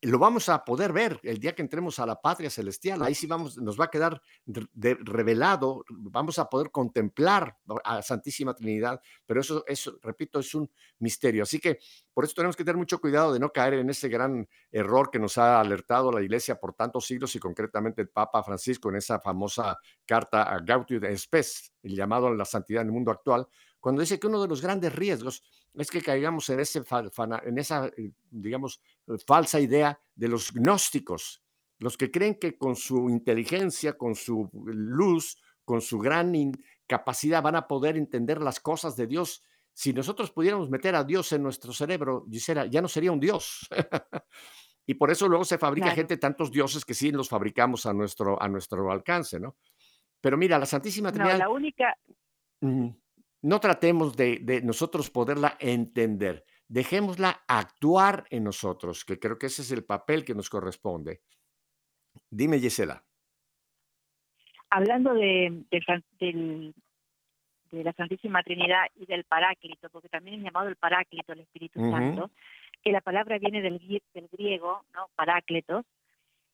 [0.00, 3.02] Lo vamos a poder ver el día que entremos a la patria celestial.
[3.02, 9.00] Ahí sí vamos, nos va a quedar revelado, vamos a poder contemplar a Santísima Trinidad,
[9.26, 11.42] pero eso, eso, repito, es un misterio.
[11.42, 11.78] Así que
[12.14, 15.18] por eso tenemos que tener mucho cuidado de no caer en ese gran error que
[15.18, 19.18] nos ha alertado la Iglesia por tantos siglos y concretamente el Papa Francisco en esa
[19.18, 23.48] famosa carta a Gaudium et Spes, el llamado a la santidad en el mundo actual,
[23.88, 26.82] cuando dice que uno de los grandes riesgos es que caigamos en, ese,
[27.46, 31.42] en esa, eh, digamos, eh, falsa idea de los gnósticos,
[31.78, 36.34] los que creen que con su inteligencia, con su luz, con su gran
[36.86, 39.42] capacidad van a poder entender las cosas de Dios.
[39.72, 43.70] Si nosotros pudiéramos meter a Dios en nuestro cerebro, ya no sería un Dios.
[44.84, 48.36] y por eso luego se fabrica gente tantos dioses que sí los fabricamos a nuestro,
[48.38, 49.56] a nuestro alcance, ¿no?
[50.20, 51.38] Pero mira, la Santísima Trinidad...
[51.38, 51.96] No, la única
[53.42, 59.70] no tratemos de, nosotros poderla entender, dejémosla actuar en nosotros, que creo que ese es
[59.70, 61.20] el papel que nos corresponde.
[62.30, 63.04] Dime, Gisela.
[64.70, 66.74] Hablando de, de,
[67.70, 72.30] la Santísima Trinidad y del Paráclito, porque también es llamado el Paráclito, el Espíritu Santo,
[72.82, 73.78] que la palabra viene del,
[74.12, 75.08] del griego, ¿no?
[75.14, 75.86] Parácletos,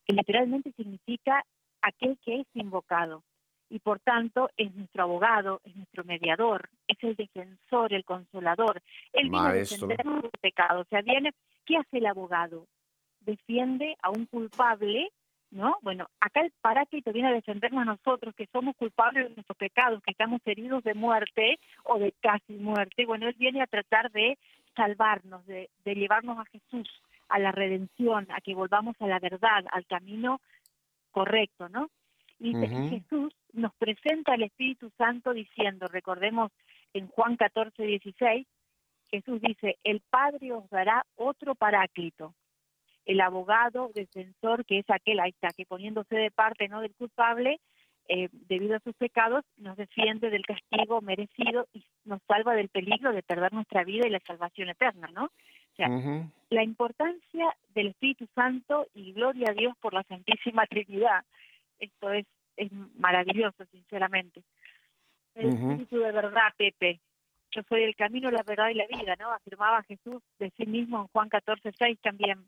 [0.07, 1.45] que literalmente significa
[1.83, 3.25] aquel que es invocado
[3.71, 8.83] y por tanto es nuestro abogado, es nuestro mediador, es el defensor, el consolador.
[9.13, 10.81] Él viene a defender nuestro pecado.
[10.83, 11.33] O sea, viene,
[11.65, 12.67] ¿qué hace el abogado?
[13.21, 15.11] Defiende a un culpable,
[15.51, 15.77] ¿no?
[15.83, 20.03] Bueno, acá el paráclito viene a defendernos a nosotros que somos culpables de nuestros pecados,
[20.03, 23.07] que estamos heridos de muerte o de casi muerte.
[23.07, 24.39] Bueno, él viene a tratar de
[24.77, 26.89] salvarnos, de, de llevarnos a Jesús,
[27.29, 30.41] a la redención, a que volvamos a la verdad, al camino
[31.13, 31.89] correcto, ¿no?
[32.41, 32.53] Y
[32.91, 36.53] Jesús nos presenta el Espíritu Santo diciendo, recordemos
[36.93, 38.47] en Juan 14, 16,
[39.11, 42.35] Jesús dice, el Padre os dará otro paráclito,
[43.05, 47.61] el abogado defensor, que es aquel, ahí está, que poniéndose de parte no del culpable,
[48.09, 53.13] eh, debido a sus pecados, nos defiende del castigo merecido y nos salva del peligro
[53.13, 55.25] de perder nuestra vida y la salvación eterna, ¿no?
[55.25, 55.89] O sea,
[56.51, 61.25] la importancia del Espíritu Santo y gloria a Dios por la Santísima Trinidad.
[61.81, 64.43] Esto es es maravilloso, sinceramente.
[65.35, 67.01] El espíritu de verdad, Pepe.
[67.51, 69.33] Yo soy el camino, la verdad y la vida, ¿no?
[69.33, 72.47] Afirmaba Jesús de sí mismo en Juan 14, 6 también.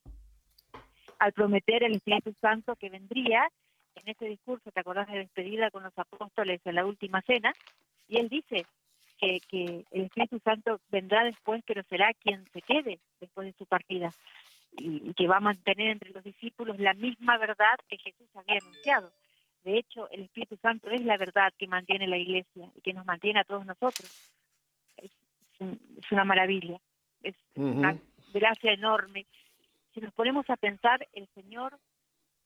[1.19, 3.49] Al prometer el Espíritu Santo que vendría,
[3.95, 7.53] en ese discurso, ¿te acordás de despedida con los apóstoles en la última cena?
[8.09, 8.67] Y él dice
[9.19, 13.67] que, que el Espíritu Santo vendrá después, pero será quien se quede después de su
[13.67, 14.11] partida
[14.79, 19.13] y que va a mantener entre los discípulos la misma verdad que Jesús había anunciado.
[19.67, 23.05] De hecho, el Espíritu Santo es la verdad que mantiene la iglesia y que nos
[23.05, 24.09] mantiene a todos nosotros.
[24.97, 25.11] Es,
[26.13, 26.79] una maravilla,
[27.25, 27.99] es una
[28.33, 29.27] gracia enorme.
[29.93, 31.77] Si nos ponemos a pensar, el Señor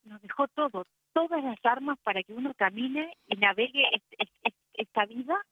[0.04, 3.84] nos dejó todo, todas las armas para que uno camine y navegue
[4.72, 5.44] esta vida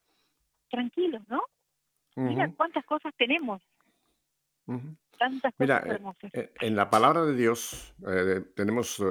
[0.71, 1.43] tranquilos, ¿no?
[2.17, 3.61] Mira cuántas cosas tenemos.
[5.59, 9.03] Mira, eh, eh, en la palabra de Dios eh, tenemos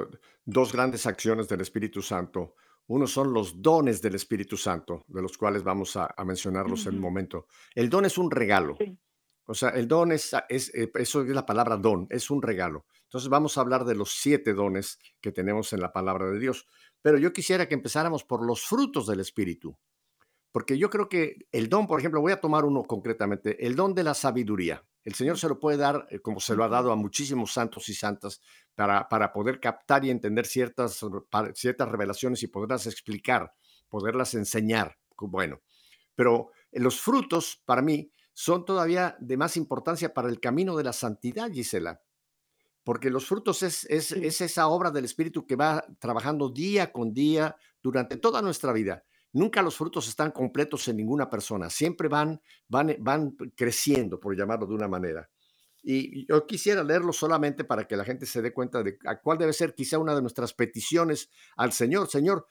[0.44, 2.54] dos grandes acciones del Espíritu Santo.
[2.86, 7.00] Uno son los dones del Espíritu Santo, de los cuales vamos a, mencionarlos en un
[7.00, 7.46] momento.
[7.74, 8.78] El don es un regalo.
[9.44, 12.86] O sea, el don es, es, eso es la palabra don, es un regalo.
[13.04, 16.66] Entonces vamos a hablar de los siete dones que tenemos en la palabra de Dios.
[17.02, 19.76] Pero yo quisiera que empezáramos por los frutos del Espíritu.
[20.50, 23.94] Porque yo creo que el don, por ejemplo, voy a tomar uno concretamente, el don
[23.94, 24.82] de la sabiduría.
[25.08, 27.88] El Señor se lo puede dar, eh, como se lo ha dado a muchísimos santos
[27.88, 28.42] y santas,
[28.74, 31.02] para, para poder captar y entender ciertas,
[31.54, 33.54] ciertas revelaciones y poderlas explicar,
[33.88, 34.98] poderlas enseñar.
[35.16, 35.62] Bueno,
[36.14, 40.84] pero eh, los frutos, para mí, son todavía de más importancia para el camino de
[40.84, 42.02] la santidad, Gisela.
[42.84, 47.14] Porque los frutos es, es, es esa obra del Espíritu que va trabajando día con
[47.14, 49.04] día durante toda nuestra vida.
[49.32, 54.66] Nunca los frutos están completos en ninguna persona, siempre van, van, van creciendo, por llamarlo
[54.66, 55.28] de una manera.
[55.82, 59.52] Y yo quisiera leerlo solamente para que la gente se dé cuenta de cuál debe
[59.52, 62.08] ser quizá una de nuestras peticiones al Señor.
[62.08, 62.46] Señor,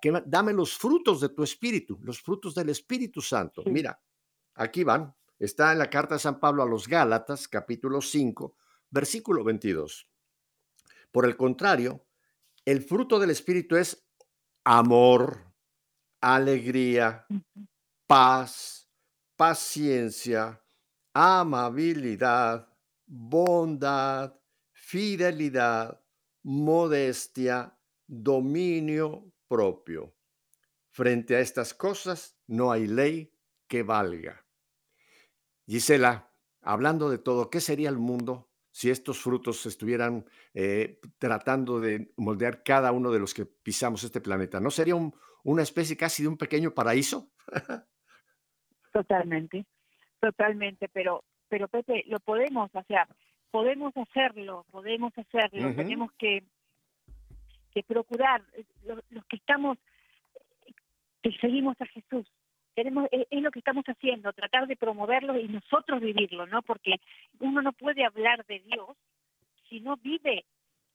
[0.00, 3.62] que, dame los frutos de tu Espíritu, los frutos del Espíritu Santo.
[3.66, 4.00] Mira,
[4.54, 5.14] aquí van.
[5.38, 8.56] Está en la carta de San Pablo a los Gálatas, capítulo 5,
[8.90, 10.08] versículo 22.
[11.10, 12.06] Por el contrario,
[12.64, 14.06] el fruto del Espíritu es
[14.64, 15.51] amor,
[16.22, 17.26] alegría,
[18.06, 18.88] paz,
[19.36, 20.62] paciencia,
[21.12, 22.68] amabilidad,
[23.06, 24.32] bondad,
[24.72, 26.00] fidelidad,
[26.44, 30.14] modestia, dominio propio.
[30.90, 33.34] Frente a estas cosas no hay ley
[33.66, 34.46] que valga.
[35.66, 42.12] Gisela, hablando de todo, ¿qué sería el mundo si estos frutos estuvieran eh, tratando de
[42.16, 44.60] moldear cada uno de los que pisamos este planeta?
[44.60, 44.94] ¿No sería
[45.44, 47.28] una especie casi de un pequeño paraíso?
[48.92, 49.64] Totalmente,
[50.20, 53.08] totalmente, pero, pero Pepe, lo podemos, o sea,
[53.50, 56.44] podemos hacerlo, podemos hacerlo, tenemos que,
[57.72, 58.64] que procurar, eh,
[59.10, 59.78] los que estamos
[61.22, 62.26] que seguimos a Jesús.
[62.74, 66.62] Tenemos, es, lo que estamos haciendo, tratar de promoverlo y nosotros vivirlo, ¿no?
[66.62, 66.96] Porque
[67.38, 68.96] uno no puede hablar de Dios
[69.68, 70.44] si no vive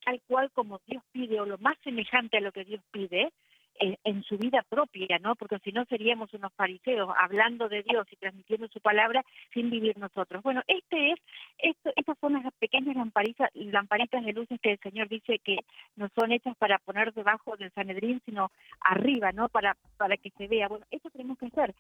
[0.04, 3.32] tal cual como Dios pide o lo más semejante a lo que Dios pide,
[3.80, 5.36] en, su vida propia, ¿no?
[5.36, 9.24] Porque si no seríamos unos fariseos hablando de Dios y transmitiendo su palabra
[9.54, 10.44] sin vivir nosotros.
[10.44, 11.20] Bueno, este es,
[11.58, 15.60] esto, estas son las pequeñas lamparitas, lamparitas de luces que el Señor dice que
[15.96, 18.52] no son hechas para poner debajo del Sanedrín, sino
[18.82, 19.50] arriba, ¿no?
[19.50, 20.68] Para, para que se vea.
[20.68, 21.74] Bueno, eso tenemos que hacer,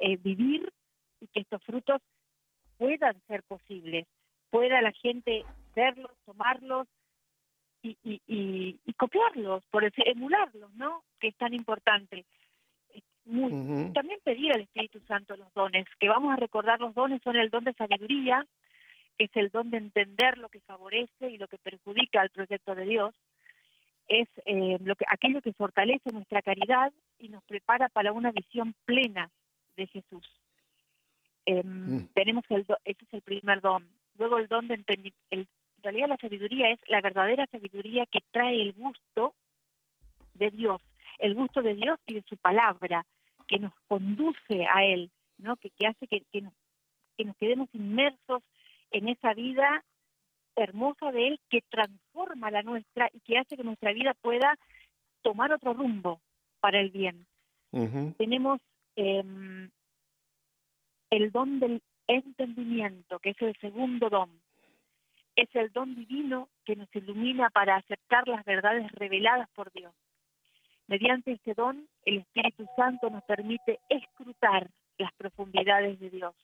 [0.00, 0.70] eh, vivir
[1.20, 2.00] y que estos frutos
[2.76, 4.06] puedan ser posibles,
[4.50, 5.44] pueda la gente
[5.74, 6.86] verlos, tomarlos
[7.82, 8.20] y, y,
[8.84, 11.02] y, copiarlos, por decir, emularlos, ¿no?
[11.20, 12.24] Que es tan importante.
[13.24, 17.50] También pedir al Espíritu Santo los dones, que vamos a recordar los dones son el
[17.50, 18.46] don de sabiduría,
[19.16, 22.74] que es el don de entender lo que favorece y lo que perjudica al proyecto
[22.74, 23.14] de Dios,
[24.08, 28.74] es eh, lo que, aquello que fortalece nuestra caridad y nos prepara para una visión
[28.86, 29.30] plena
[29.76, 30.26] de Jesús.
[31.44, 32.08] Em, mm.
[32.14, 33.86] Tenemos el ese es el primer don.
[34.18, 34.82] Luego el don de
[35.30, 35.46] el
[35.78, 39.34] en realidad la sabiduría es la verdadera sabiduría que trae el gusto
[40.34, 40.82] de Dios,
[41.18, 43.06] el gusto de Dios y de su palabra,
[43.46, 45.56] que nos conduce a Él, ¿no?
[45.56, 46.52] que, hace que, nos,
[47.16, 48.42] que nos quedemos inmersos
[48.90, 49.84] en esa vida
[50.56, 54.58] hermosa de Él que transforma la nuestra y que hace que nuestra vida pueda
[55.22, 56.20] tomar otro rumbo
[56.60, 57.26] para el bien.
[58.16, 58.60] Tenemos
[58.96, 59.70] em,
[61.10, 64.30] el don del entendimiento, que es el segundo don
[65.38, 69.94] es el don divino que nos ilumina para aceptar las verdades reveladas por Dios.
[70.88, 76.34] Mediante este don, el Espíritu Santo nos permite escrutar las profundidades de Dios,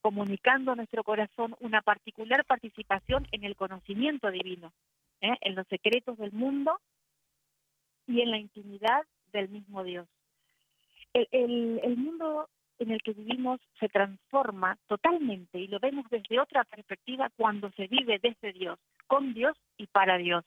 [0.00, 4.72] comunicando a nuestro corazón una particular participación en el conocimiento divino,
[5.20, 5.36] ¿eh?
[5.40, 6.80] en los secretos del mundo
[8.08, 10.08] y en la intimidad del mismo Dios.
[11.12, 12.48] El, el mundo
[12.78, 17.86] en el que vivimos se transforma totalmente y lo vemos desde otra perspectiva cuando se
[17.86, 20.44] vive desde Dios, con Dios y para Dios.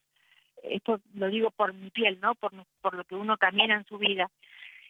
[0.63, 2.35] Esto lo digo por mi piel, ¿no?
[2.35, 2.51] Por,
[2.81, 4.29] por lo que uno camina en su vida.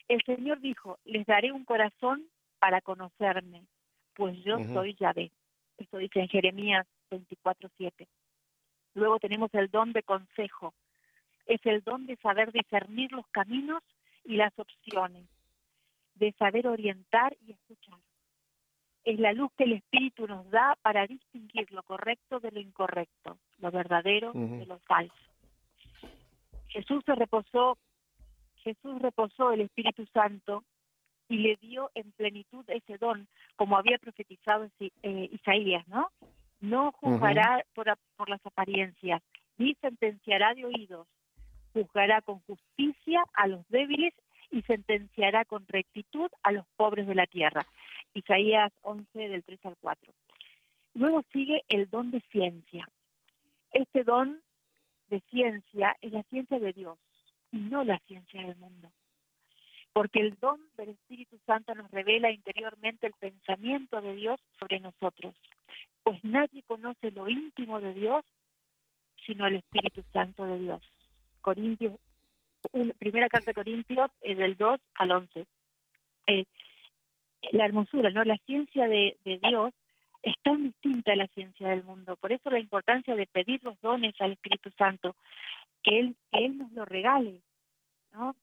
[0.08, 2.26] El Señor dijo, les daré un corazón
[2.60, 3.64] para conocerme,
[4.16, 5.32] pues yo soy Yahvé.
[5.78, 8.08] Esto dice en Jeremías 24:7.
[8.96, 10.74] Luego tenemos el don de consejo.
[11.46, 13.84] Es el don de saber discernir los caminos
[14.24, 15.28] y las opciones
[16.18, 18.00] de saber orientar y escuchar.
[19.04, 23.38] Es la luz que el Espíritu nos da para distinguir lo correcto de lo incorrecto,
[23.60, 25.16] lo verdadero de lo falso.
[26.68, 27.78] Jesús se reposó,
[28.58, 30.64] Jesús reposó el Espíritu Santo
[31.30, 36.10] y le dio en plenitud ese don, como había profetizado eh, Isaías, ¿no?
[36.60, 39.22] No juzgará por, por las apariencias,
[39.58, 41.08] ni sentenciará de oídos,
[41.74, 44.14] juzgará con justicia a los débiles
[44.52, 47.66] y sentenciará con rectitud a los pobres de la tierra.
[48.14, 50.14] Isaías 11 del 3 al 4.
[50.96, 52.88] Luego sigue el don de ciencia.
[53.72, 54.42] Este don
[55.10, 56.98] de ciencia es la ciencia de Dios
[57.52, 58.92] y no la ciencia del mundo.
[59.94, 65.36] Porque el don del Espíritu Santo nos revela interiormente el pensamiento de Dios sobre nosotros.
[66.04, 68.24] Pues nadie conoce lo íntimo de Dios
[69.28, 70.82] sino el Espíritu Santo de Dios.
[71.42, 72.00] Corintios
[72.98, 75.46] primera carta de Corintios, es del 2 al 11.
[76.28, 76.46] Eh,
[77.52, 78.24] la hermosura, ¿no?
[78.24, 79.74] La ciencia de, Dios
[80.24, 82.16] es tan distinta a la ciencia del mundo.
[82.18, 85.16] Por eso la importancia de pedir los dones al Espíritu Santo,
[85.84, 87.42] que Él, que él nos lo regale.
[88.14, 88.36] ¿no?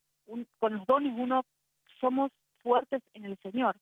[0.58, 1.44] con los dones uno
[2.00, 2.30] somos
[2.62, 3.76] fuertes en el Señor.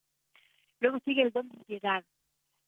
[0.80, 2.04] Luego sigue el don de piedad.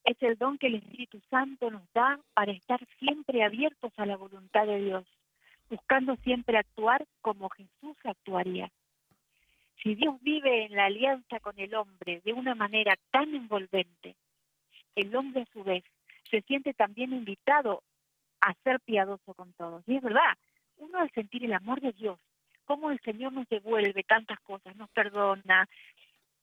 [0.05, 4.17] Es el don que el Espíritu Santo nos da para estar siempre abiertos a la
[4.17, 5.05] voluntad de Dios
[5.69, 8.71] buscando siempre actuar como Jesús actuaría.
[9.83, 14.17] Si Dios vive en la alianza con el hombre de una manera tan envolvente,
[14.95, 15.85] el hombre a su vez
[16.31, 17.83] se siente también invitado
[18.41, 19.83] a ser piadoso con todos.
[19.87, 20.37] Y es verdad,
[20.79, 22.19] uno al sentir el amor de Dios,
[22.65, 25.69] cómo el Señor nos devuelve tantas cosas, nos perdona,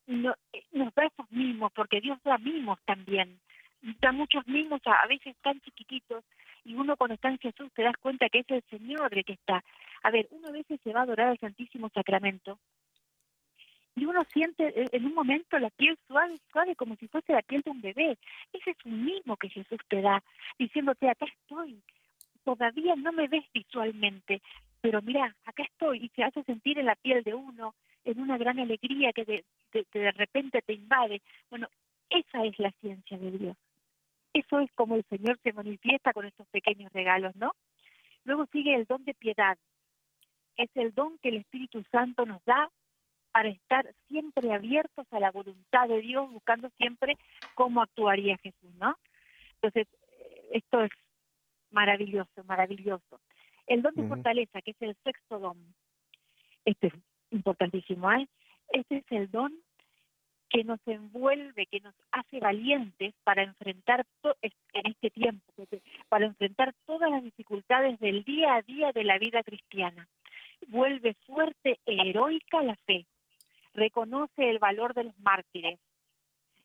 [0.08, 3.40] eh, nos da esos mimos, porque Dios da mimos también,
[4.00, 6.24] da muchos mimos a veces tan chiquititos,
[6.64, 9.34] y uno cuando está en Jesús te das cuenta que es el Señor el que
[9.34, 9.64] está.
[10.04, 12.60] A ver, uno a veces se va a adorar al Santísimo Sacramento
[13.96, 17.42] y uno siente eh, en un momento la piel suave, suave, como si fuese la
[17.42, 18.18] piel de un bebé.
[18.54, 20.24] Ese es un mismo que Jesús te da,
[20.58, 21.82] diciéndote, acá estoy,
[22.44, 24.42] todavía no me ves visualmente,
[24.82, 28.38] pero mira, acá estoy, y se hace sentir en la piel de uno, en una
[28.38, 29.46] gran alegría que de,
[29.94, 31.22] de repente te invade.
[31.50, 31.68] Bueno,
[32.10, 33.58] esa es la ciencia de Dios.
[34.34, 37.52] Eso es como el Señor se manifiesta con estos pequeños regalos, ¿no?
[38.24, 39.58] Luego sigue el don de piedad.
[40.56, 42.70] Es el don que el Espíritu Santo nos da
[43.32, 47.18] para estar siempre abiertos a la voluntad de Dios, buscando siempre
[47.56, 48.96] cómo actuaría Jesús, ¿no?
[49.56, 50.92] Entonces, eh, esto es
[51.72, 53.22] maravilloso, maravilloso.
[53.68, 55.58] El don de fortaleza, que es el sexto don,
[56.66, 56.94] este es
[57.32, 58.28] importantísimo, ¿eh?
[58.70, 59.54] Este es el don
[60.52, 64.06] que nos envuelve, que nos hace valientes para enfrentar
[64.74, 65.46] en este tiempo,
[66.10, 70.08] para enfrentar todas las dificultades del día a día de la vida cristiana.
[70.68, 73.06] Vuelve fuerte e heroica la fe,
[73.74, 75.80] reconoce el valor de los mártires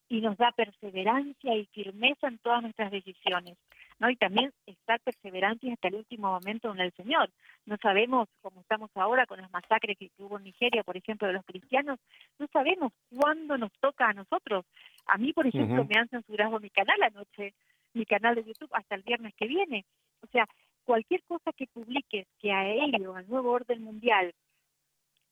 [0.08, 3.56] y nos da perseverancia y firmeza en todas nuestras decisiones.
[3.98, 4.10] ¿No?
[4.10, 7.30] Y también estar perseverantes hasta el último momento en el Señor.
[7.64, 11.34] No sabemos, como estamos ahora con las masacres que hubo en Nigeria, por ejemplo, de
[11.34, 11.98] los cristianos,
[12.38, 14.64] no sabemos cuándo nos toca a nosotros.
[15.06, 17.54] A mí, por ejemplo, me han censurado mi canal anoche,
[17.94, 19.84] mi canal de YouTube, hasta el viernes que viene.
[20.22, 20.46] O sea,
[20.84, 24.32] cualquier cosa que publiques que a ellos, al nuevo orden mundial,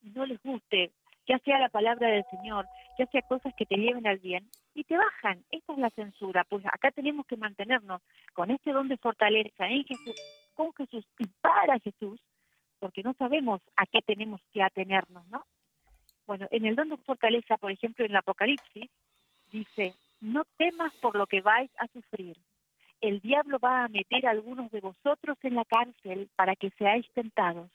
[0.03, 0.91] no les guste,
[1.27, 2.67] ya sea la palabra del Señor,
[2.99, 5.45] ya sea cosas que te lleven al bien, y te bajan.
[5.51, 6.45] Esta es la censura.
[6.45, 8.03] Pues acá tenemos que mantenernos
[8.33, 10.21] con este don de fortaleza en Jesús,
[10.55, 12.21] con Jesús y para Jesús,
[12.81, 15.45] porque no sabemos a qué tenemos que atenernos, ¿no?
[16.27, 18.91] Bueno, en el don de fortaleza, por ejemplo, en el Apocalipsis,
[19.53, 22.37] dice, no temas por lo que vais a sufrir.
[23.01, 27.07] El diablo va a meter a algunos de vosotros en la cárcel para que seáis
[27.13, 27.71] tentados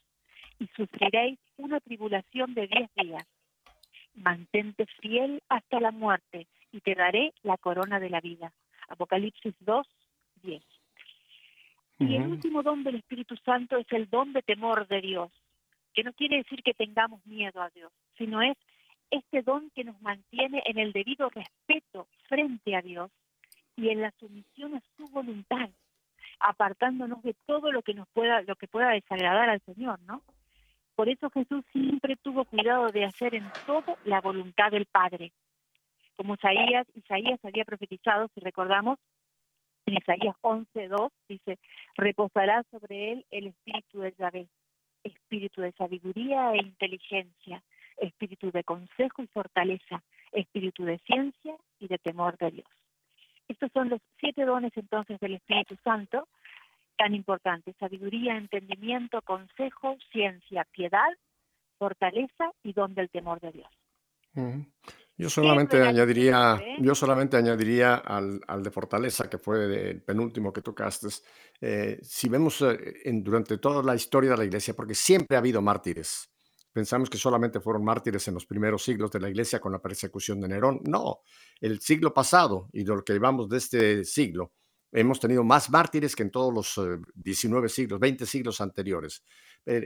[0.58, 3.26] y sufriréis una tribulación de diez días
[4.14, 8.52] mantente fiel hasta la muerte y te daré la corona de la vida.
[8.88, 9.86] Apocalipsis 2,
[10.42, 10.62] 10.
[12.00, 15.30] Y el último don del Espíritu Santo es el don de temor de Dios,
[15.92, 18.56] que no quiere decir que tengamos miedo a Dios, sino es
[19.10, 23.10] este don que nos mantiene en el debido respeto frente a Dios
[23.76, 25.68] y en la sumisión a su voluntad,
[26.38, 30.22] apartándonos de todo lo que nos pueda, lo que pueda desagradar al Señor, ¿no?
[30.94, 35.32] Por eso Jesús siempre tuvo cuidado de hacer en todo la voluntad del Padre.
[36.20, 38.98] Como Isaías, Isaías había profetizado, si recordamos,
[39.86, 41.58] en Isaías 11.2 dice,
[41.96, 44.46] reposará sobre él el espíritu de Yahvé,
[45.02, 47.62] espíritu de sabiduría e inteligencia,
[47.96, 50.02] espíritu de consejo y fortaleza,
[50.32, 52.68] espíritu de ciencia y de temor de Dios.
[53.48, 56.28] Estos son los siete dones entonces del Espíritu Santo
[56.98, 61.08] tan importante, sabiduría, entendimiento, consejo, ciencia, piedad,
[61.78, 63.70] fortaleza y don del temor de Dios.
[65.20, 71.08] Yo solamente añadiría, yo solamente añadiría al, de fortaleza, que fue el penúltimo que tocaste.
[71.60, 75.40] Eh, si vemos eh, en, durante toda la historia de la iglesia, porque siempre ha
[75.40, 76.30] habido mártires,
[76.72, 80.40] pensamos que solamente fueron mártires en los primeros siglos de la iglesia con la persecución
[80.40, 80.80] de Nerón.
[80.84, 81.20] No,
[81.60, 84.52] el siglo pasado y lo que llevamos de este siglo,
[84.92, 86.80] Hemos tenido más mártires que en todos los
[87.14, 89.22] 19 eh, siglos, 20 siglos anteriores.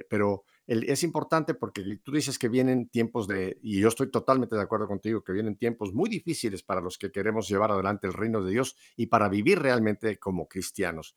[0.08, 4.62] pero es importante porque tú dices que vienen tiempos de, y yo estoy totalmente de
[4.62, 8.42] acuerdo contigo, que vienen tiempos muy difíciles para los que queremos llevar adelante el reino
[8.42, 11.14] de Dios y para vivir realmente como cristianos.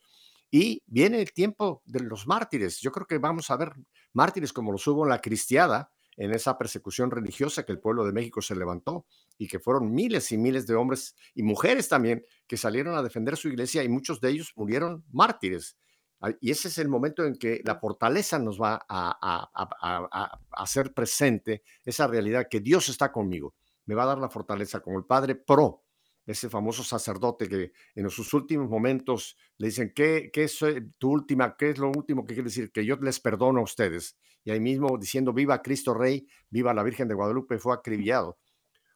[0.52, 2.80] Y viene el tiempo de los mártires.
[2.80, 3.74] Yo creo que vamos a ver
[4.14, 8.12] mártires como los hubo en la cristiada, en esa persecución religiosa que el pueblo de
[8.12, 9.06] México se levantó
[9.38, 13.38] y que fueron miles y miles de hombres y mujeres también que salieron a defender
[13.38, 15.78] su iglesia y muchos de ellos murieron mártires.
[16.42, 19.50] Y ese es el momento en que la fortaleza nos va a,
[20.52, 23.56] hacer presente esa realidad que Dios está conmigo.
[23.86, 25.84] Me va a dar la fortaleza como el Padre Pro,
[26.26, 30.60] ese famoso sacerdote que en sus últimos momentos le dicen, ¿qué, qué es
[30.98, 32.72] tu última, qué es lo último que quiere decir?
[32.72, 34.18] Que yo les perdono a ustedes.
[34.44, 38.40] Y ahí mismo diciendo, viva Cristo Rey, viva la Virgen de Guadalupe, fue acribillado.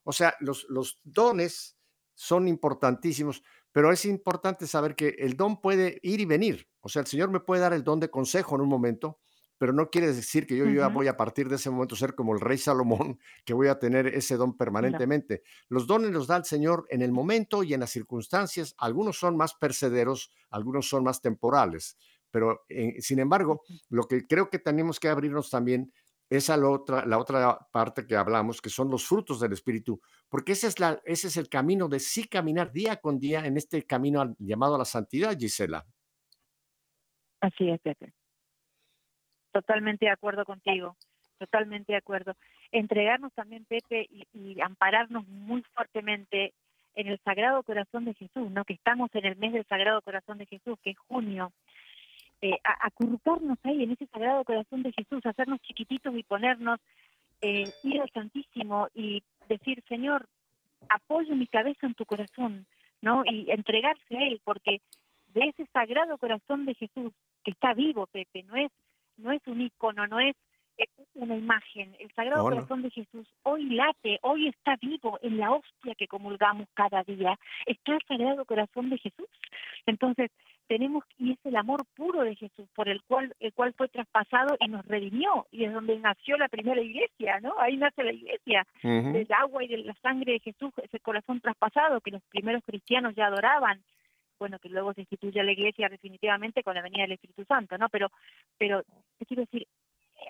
[0.03, 1.77] O sea, los, los dones
[2.15, 6.67] son importantísimos, pero es importante saber que el don puede ir y venir.
[6.81, 9.19] O sea, el Señor me puede dar el don de consejo en un momento,
[9.57, 12.33] pero no quiere decir que yo, ya voy a partir de ese momento ser como
[12.33, 15.43] el rey Salomón, que voy a tener ese don permanentemente.
[15.69, 18.73] Los dones los da el Señor en el momento y en las circunstancias.
[18.79, 21.97] Algunos son más percederos, algunos son más temporales.
[22.31, 25.93] Pero, eh, sin embargo, lo que creo que tenemos que abrirnos también
[26.31, 30.01] es a la otra, la otra parte que hablamos, que son los frutos del Espíritu,
[30.29, 33.57] porque ese es, la, ese es el camino de sí caminar día con día en
[33.57, 35.85] este camino llamado a la santidad, Gisela.
[37.41, 38.13] Así es, Pepe
[39.51, 40.97] totalmente de acuerdo contigo.
[41.37, 42.35] totalmente de acuerdo.
[42.71, 46.53] Entregarnos también, Pepe, y, ampararnos muy fuertemente
[46.93, 48.63] en el Sagrado Corazón de Jesús, ¿no?
[48.63, 51.51] Que estamos en el mes del Sagrado Corazón de Jesús, que es junio.
[52.41, 56.79] Eh, acurrucarnos ahí en ese Sagrado Corazón de Jesús, hacernos chiquititos y ponernos,
[57.41, 60.27] eh, ir al Santísimo y decir, Señor,
[60.89, 62.65] apoyo mi cabeza en tu corazón,
[63.01, 63.23] ¿no?
[63.25, 64.81] Y entregarse a Él, porque
[65.33, 67.13] de ese Sagrado Corazón de Jesús,
[67.43, 68.71] que está vivo, Pepe, no es,
[69.17, 70.35] no es un icono, no es
[71.13, 71.95] una imagen.
[71.99, 76.67] El Sagrado Corazón de Jesús hoy late, hoy está vivo en la hostia que comulgamos
[76.73, 77.37] cada día.
[77.65, 79.27] Está el Sagrado Corazón de Jesús.
[79.85, 80.31] Entonces,
[80.71, 84.55] tenemos, y es el amor puro de Jesús, por el cual, el cual fue traspasado
[84.57, 87.59] y nos redimió, y es donde nació la primera iglesia, ¿no?
[87.59, 91.99] Ahí nace la iglesia, del agua y de la sangre de Jesús, ese corazón traspasado
[91.99, 93.83] que los primeros cristianos ya adoraban,
[94.39, 97.89] bueno, que luego se instituye la iglesia definitivamente con la venida del Espíritu Santo, ¿no?
[97.89, 98.07] Pero,
[98.57, 98.81] pero
[99.17, 99.67] te quiero decir,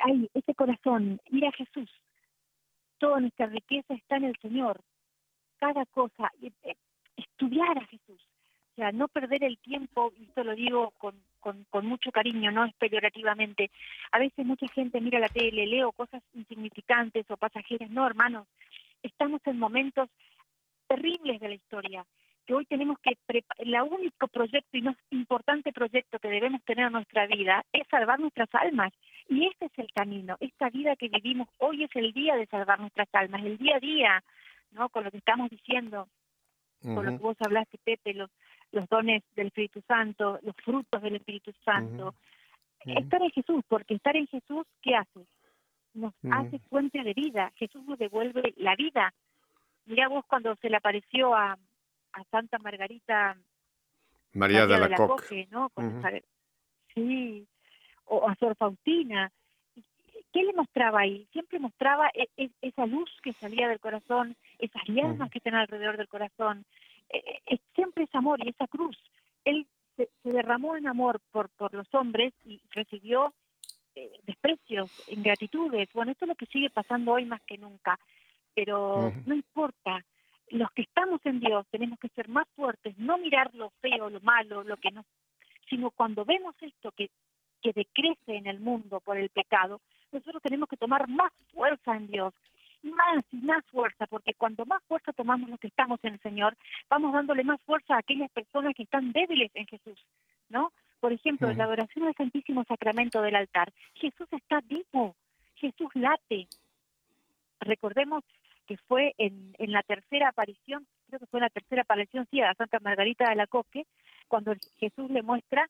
[0.03, 1.91] hay ese corazón, ir a Jesús,
[2.97, 4.81] toda nuestra riqueza está en el Señor,
[5.59, 6.73] cada cosa, eh,
[7.15, 8.19] estudiar a Jesús,
[8.81, 12.65] sea, no perder el tiempo, y esto lo digo con, con, con mucho cariño, no
[12.65, 13.69] es peyorativamente,
[14.11, 18.47] a veces mucha gente mira la tele, leo cosas insignificantes o pasajeras, no hermanos,
[19.03, 20.09] estamos en momentos
[20.87, 22.05] terribles de la historia,
[22.47, 23.17] que hoy tenemos que,
[23.59, 28.19] el único proyecto y más importante proyecto que debemos tener en nuestra vida es salvar
[28.19, 28.91] nuestras almas.
[29.29, 32.79] Y este es el camino, esta vida que vivimos hoy es el día de salvar
[32.79, 34.23] nuestras almas, el día a día,
[34.71, 34.89] ¿no?
[34.89, 36.07] Con lo que estamos diciendo,
[36.81, 38.31] con lo que vos hablaste, Pepe, los,
[38.71, 42.15] los dones del Espíritu Santo, los frutos del Espíritu Santo.
[42.85, 45.25] Estar en Jesús, porque estar en Jesús, ¿qué hace?
[45.93, 47.51] Nos hace fuente de vida.
[47.55, 49.13] Jesús nos devuelve la vida.
[49.85, 51.57] Mira vos cuando se le apareció a,
[52.13, 53.37] a Santa Margarita
[54.33, 55.71] María, de la, Coque, ¿no?
[56.93, 57.45] Sí,
[58.05, 59.31] o a Sor Faustina.
[60.33, 61.27] ¿Qué le mostraba ahí?
[61.33, 65.97] Siempre mostraba e, e, esa luz que salía del corazón, esas llamas que están alrededor
[65.97, 66.65] del corazón.
[67.11, 68.97] E, siempre es amor y esa cruz.
[69.45, 73.33] Él se, derramó en amor por, por los hombres y recibió
[73.95, 75.89] eh, desprecios, ingratitudes.
[75.93, 77.99] Bueno, esto es lo que sigue pasando hoy más que nunca.
[78.53, 80.03] Pero no importa,
[80.49, 84.19] los que estamos en Dios tenemos que ser más fuertes, no mirar lo feo, lo
[84.21, 85.05] malo, lo que no,
[85.69, 87.09] sino cuando vemos esto que,
[87.61, 89.79] que decrece en el mundo por el pecado,
[90.11, 92.33] nosotros tenemos que tomar más fuerza en Dios,
[92.83, 96.57] más y más fuerza, porque cuando más fuerza tomamos los que estamos en el Señor,
[96.89, 99.99] vamos dándole más fuerza a aquellas personas que están débiles en Jesús,
[100.49, 100.71] ¿no?
[100.99, 105.15] Por ejemplo, en la adoración al Santísimo Sacramento del altar, Jesús está vivo,
[105.55, 106.47] Jesús late.
[107.59, 108.23] Recordemos
[108.67, 112.41] que fue en, en la tercera aparición, creo que fue en la tercera aparición, sí,
[112.41, 113.85] a Santa Margarita de la Coque,
[114.27, 115.67] cuando Jesús le muestra,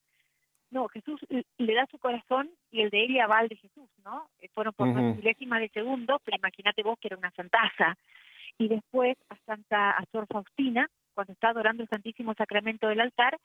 [0.71, 4.27] no, Jesús le da su corazón y el de ella va al de Jesús, ¿no?
[4.39, 7.97] Eh, fueron por uh milésimas de segundo, pero imagínate vos que era una santaza.
[8.57, 13.37] Y después a Santa a Sor Faustina, cuando está adorando el Santísimo Sacramento del altar,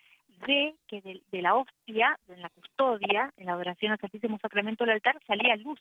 [0.46, 4.84] ve que de, de la hostia, en la custodia, en la adoración al Santísimo Sacramento
[4.84, 5.80] del altar, salía luz,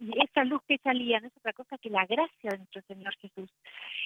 [0.00, 3.14] y esa luz que salía no es otra cosa que la gracia de nuestro Señor
[3.16, 3.50] Jesús.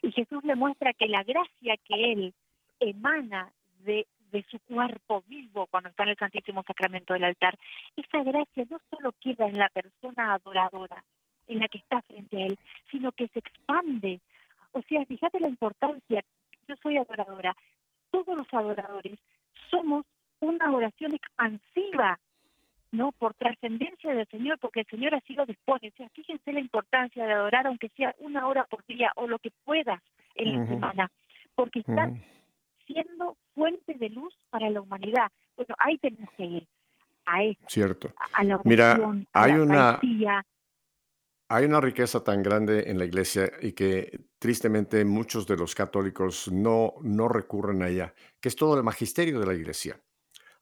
[0.00, 2.34] Y Jesús le muestra que la gracia que Él
[2.80, 7.56] emana de, de su cuerpo vivo cuando está en el Santísimo Sacramento del altar,
[7.96, 11.04] esa gracia no solo queda en la persona adoradora,
[11.46, 12.58] en la que está frente a Él,
[12.90, 14.20] sino que se expande.
[14.72, 16.24] O sea, fíjate la importancia,
[16.66, 17.54] yo soy adoradora,
[18.10, 19.18] todos los adoradores
[19.70, 20.04] somos
[20.40, 22.18] una oración expansiva
[22.92, 23.10] ¿no?
[23.12, 25.88] Por trascendencia del Señor, porque el Señor así lo dispone.
[25.88, 29.38] O sea, fíjense la importancia de adorar, aunque sea una hora por día o lo
[29.38, 30.00] que puedas
[30.34, 31.10] en la semana,
[31.54, 32.10] porque está
[32.92, 35.30] siendo fuente de luz para la humanidad.
[35.56, 36.68] Bueno, ahí tenemos que ir
[37.26, 37.60] a eso.
[37.68, 38.12] Cierto.
[38.34, 38.98] A la Mira,
[39.32, 40.00] hay una
[41.54, 46.50] hay una riqueza tan grande en la iglesia y que tristemente muchos de los católicos
[46.50, 50.00] no, no recurren a ella, que es todo el magisterio de la iglesia.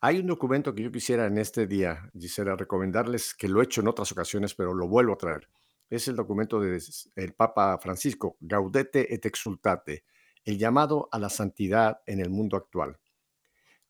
[0.01, 3.83] Hay un documento que yo quisiera en este día, quisiera recomendarles, que lo he hecho
[3.83, 5.49] en otras ocasiones, pero lo vuelvo a traer.
[5.89, 10.03] Es el documento del Papa Francisco, Gaudete et Exultate,
[10.45, 12.99] el llamado a la santidad en el mundo actual.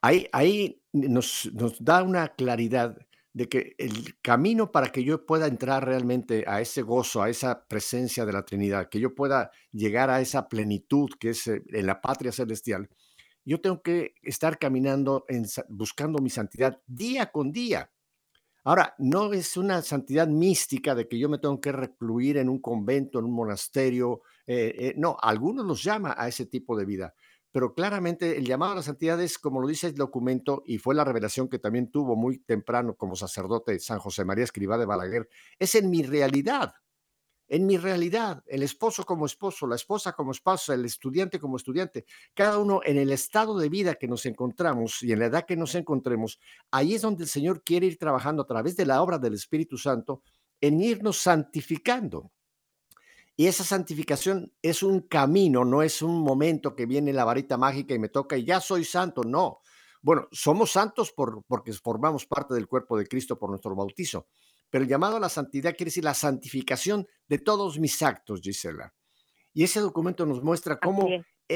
[0.00, 2.96] Ahí, ahí nos, nos da una claridad
[3.32, 7.66] de que el camino para que yo pueda entrar realmente a ese gozo, a esa
[7.66, 11.86] presencia de la Trinidad, que yo pueda llegar a esa plenitud que es eh, en
[11.86, 12.88] la patria celestial,
[13.44, 15.24] yo tengo que estar caminando
[15.68, 17.90] buscando mi santidad día con día.
[18.64, 22.60] Ahora, no es una santidad mística de que yo me tengo que recluir en un
[22.60, 24.20] convento, en un monasterio.
[24.52, 27.14] Eh, eh, no, algunos los llama a ese tipo de vida,
[27.52, 30.96] pero claramente el llamado a la santidad es, como lo dice el documento, y fue
[30.96, 35.28] la revelación que también tuvo muy temprano como sacerdote San José María Escribá de Balaguer,
[35.56, 36.72] es en mi realidad,
[37.46, 42.04] en mi realidad, el esposo como esposo, la esposa como esposa, el estudiante como estudiante,
[42.34, 45.54] cada uno en el estado de vida que nos encontramos y en la edad que
[45.54, 46.40] nos encontremos,
[46.72, 49.78] ahí es donde el Señor quiere ir trabajando a través de la obra del Espíritu
[49.78, 50.24] Santo
[50.60, 52.32] en irnos santificando.
[53.40, 57.94] Y esa santificación es un camino, no es un momento que viene la varita mágica
[57.94, 59.60] y me toca y ya soy santo, no.
[60.02, 64.26] Bueno, somos santos por, porque formamos parte del cuerpo de Cristo por nuestro bautizo,
[64.68, 68.92] pero el llamado a la santidad quiere decir la santificación de todos mis actos, Gisela.
[69.54, 71.08] Y ese documento nos muestra cómo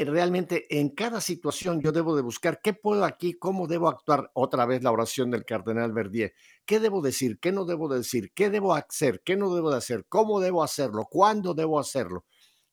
[0.03, 4.29] realmente en cada situación yo debo de buscar qué puedo aquí, cómo debo actuar.
[4.33, 6.33] Otra vez la oración del cardenal Verdier.
[6.65, 7.39] ¿Qué debo decir?
[7.39, 8.31] ¿Qué no debo decir?
[8.33, 9.21] ¿Qué debo hacer?
[9.23, 10.05] ¿Qué no debo de hacer?
[10.09, 11.07] ¿Cómo debo hacerlo?
[11.09, 12.25] ¿Cuándo debo hacerlo?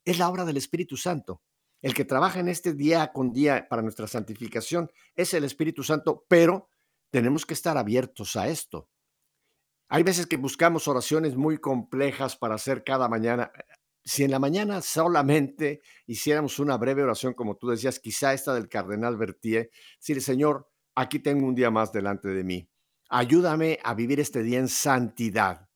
[0.05, 1.43] Es la obra del Espíritu Santo.
[1.81, 6.25] El que trabaja en este día con día para nuestra santificación es el Espíritu Santo,
[6.29, 6.69] pero
[7.11, 8.89] tenemos que estar abiertos a esto.
[9.89, 13.53] Hay veces que buscamos oraciones muy complejas para hacer cada mañana
[14.05, 18.69] si en la mañana solamente hiciéramos una breve oración, como tú decías, quizá esta del
[18.69, 22.69] cardenal Bertier, decir, Señor, aquí tengo un día más delante de mí.
[23.09, 25.69] Ayúdame a vivir este día en santidad.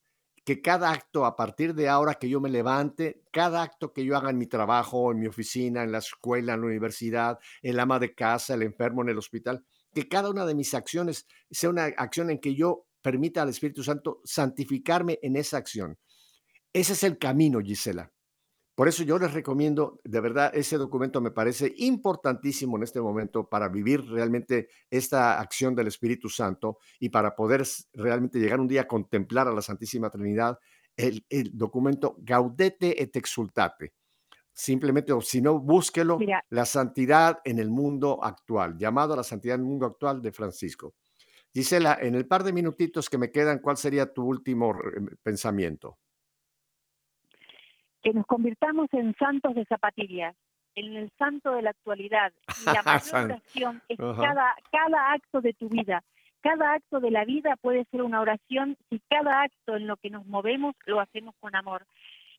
[0.43, 4.15] Que cada acto a partir de ahora que yo me levante, cada acto que yo
[4.15, 7.99] haga en mi trabajo, en mi oficina, en la escuela, en la universidad, el ama
[7.99, 11.85] de casa, el enfermo en el hospital, que cada una de mis acciones sea una
[11.85, 15.97] acción en que yo permita al Espíritu Santo santificarme en esa acción.
[16.73, 18.11] Ese es el camino, Gisela.
[18.77, 23.49] Por eso yo les recomiendo, de verdad, ese documento me parece importantísimo en este momento
[23.49, 27.63] para vivir realmente esta acción del Espíritu Santo y para poder
[27.93, 30.59] realmente llegar un día a contemplar a la Santísima Trinidad,
[30.95, 31.25] el,
[31.57, 33.95] documento Gaudete et Exultate.
[34.53, 36.19] Simplemente, o si no, búsquelo,
[36.51, 40.31] la santidad en el mundo actual, llamado a la santidad en el mundo actual de
[40.31, 40.93] Francisco.
[41.51, 45.97] Gisela, en el par de minutitos que me quedan, ¿cuál sería tu último eh, pensamiento?
[48.07, 50.33] Que nos convirtamos en santos de zapatillas,
[50.75, 52.31] en el santo de la actualidad.
[52.61, 56.01] Y la mayor oración es cada, cada acto de tu vida.
[56.39, 60.09] Cada acto de la vida puede ser una oración si cada acto en lo que
[60.09, 61.85] nos movemos lo hacemos con amor.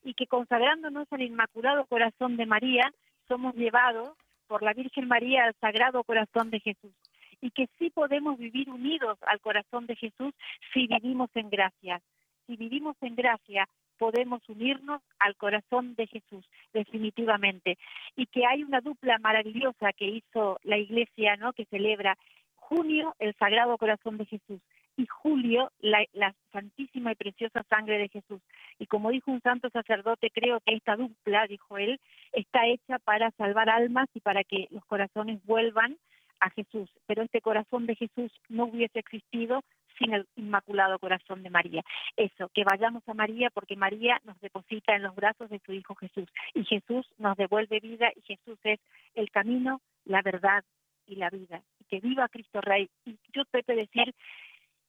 [0.03, 2.91] Y que consagrándonos al Inmaculado Corazón de María,
[3.29, 4.17] somos llevados
[4.47, 6.95] por la Virgen María al Sagrado Corazón de Jesús.
[7.43, 10.33] Y que sí podemos vivir unidos al corazón de Jesús
[10.73, 12.01] si vivimos en gracia.
[12.47, 13.69] Si vivimos en gracia,
[13.99, 17.79] podemos unirnos al corazón de Jesús, definitivamente.
[18.17, 21.53] Y que hay una dupla maravillosa que hizo la iglesia, ¿no?
[21.53, 22.17] Que celebra
[22.55, 24.61] junio el Sagrado Corazón de Jesús
[24.99, 26.05] y julio la,
[26.53, 28.43] santísima y preciosa sangre de Jesús.
[28.81, 32.01] Y como dijo un santo sacerdote, creo que esta dupla, dijo él,
[32.33, 35.97] está hecha para salvar almas y para que los corazones vuelvan
[36.41, 36.91] a Jesús.
[37.07, 39.63] Pero este corazón de Jesús no hubiese existido
[39.99, 41.83] sin el Inmaculado Corazón de María.
[42.17, 45.95] Eso, que vayamos a María porque María nos deposita en los brazos de su Hijo
[45.95, 48.81] Jesús y Jesús nos devuelve vida y Jesús es
[49.15, 50.65] el camino, la verdad
[51.07, 51.63] y la vida.
[51.81, 52.89] Y que viva Cristo Rey.
[53.05, 54.15] Y yo te puedo decir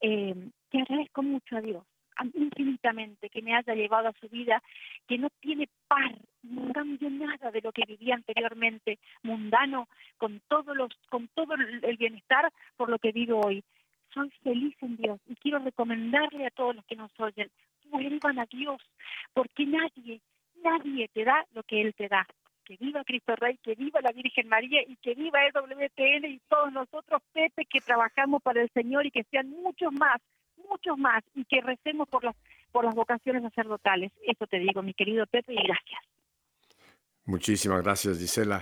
[0.01, 0.35] eh,
[0.69, 1.83] que agradezco mucho a Dios
[2.33, 4.61] infinitamente que me haya llevado a su vida,
[5.07, 9.87] que no tiene par, no cambió nada de lo que vivía anteriormente, mundano,
[10.17, 13.63] con todos los, con todo el bienestar por lo que vivo hoy
[14.13, 17.49] soy feliz en Dios y quiero recomendarle a todos los que nos oyen,
[17.89, 18.81] vuelvan a Dios,
[19.33, 20.21] porque nadie,
[20.63, 22.25] nadie te da lo que Él te da.
[22.65, 26.71] Que viva Cristo Rey, que viva la Virgen María y que viva EWTN y todos
[26.71, 30.21] nosotros, Pepe, que trabajamos para el Señor y que sean muchos más,
[30.69, 32.35] muchos más y que recemos por las,
[32.71, 34.11] por las vocaciones sacerdotales.
[34.21, 36.01] Eso te digo, mi querido Pepe, y gracias.
[37.25, 38.61] Muchísimas gracias, Gisela.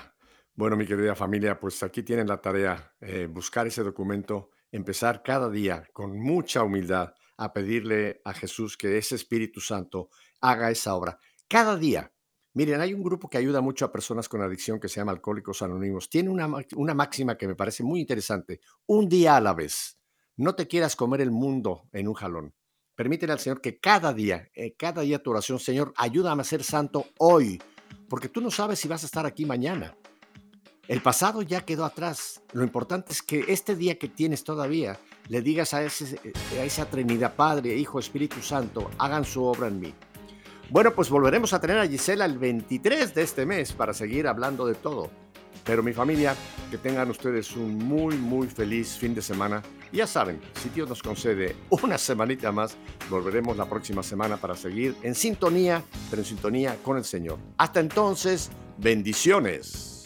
[0.56, 5.50] Bueno, mi querida familia, pues aquí tienen la tarea, eh, buscar ese documento empezar cada
[5.50, 10.10] día con mucha humildad a pedirle a Jesús que ese Espíritu Santo
[10.42, 11.20] haga esa obra.
[11.48, 12.12] Cada día.
[12.54, 15.62] Miren, hay un grupo que ayuda mucho a personas con adicción que se llama Alcohólicos
[15.62, 16.10] Anónimos.
[16.10, 18.62] Tiene una, una máxima que me parece muy interesante.
[18.88, 20.00] Un día a la vez.
[20.38, 22.56] No te quieras comer el mundo en un jalón.
[22.96, 26.64] Permítele al Señor que cada día, eh, cada día tu oración, Señor, ayúdame a ser
[26.64, 27.62] santo hoy,
[28.10, 29.96] porque tú no sabes si vas a estar aquí mañana.
[30.88, 32.42] El pasado ya quedó atrás.
[32.54, 36.18] Lo importante es que este día que tienes todavía le digas a, ese,
[36.58, 39.94] a esa Trinidad, Padre, Hijo, Espíritu Santo, hagan su obra en mí.
[40.70, 44.66] Bueno, pues volveremos a tener a Gisela el 23 de este mes para seguir hablando
[44.66, 45.10] de todo.
[45.66, 46.34] Pero mi familia,
[46.72, 49.62] que tengan ustedes un muy, muy feliz fin de semana.
[49.92, 52.78] ya saben, si Dios nos concede una semanita más,
[53.10, 57.40] volveremos la próxima semana para seguir en sintonía, pero en sintonía con el Señor.
[57.58, 59.97] Hasta entonces, bendiciones.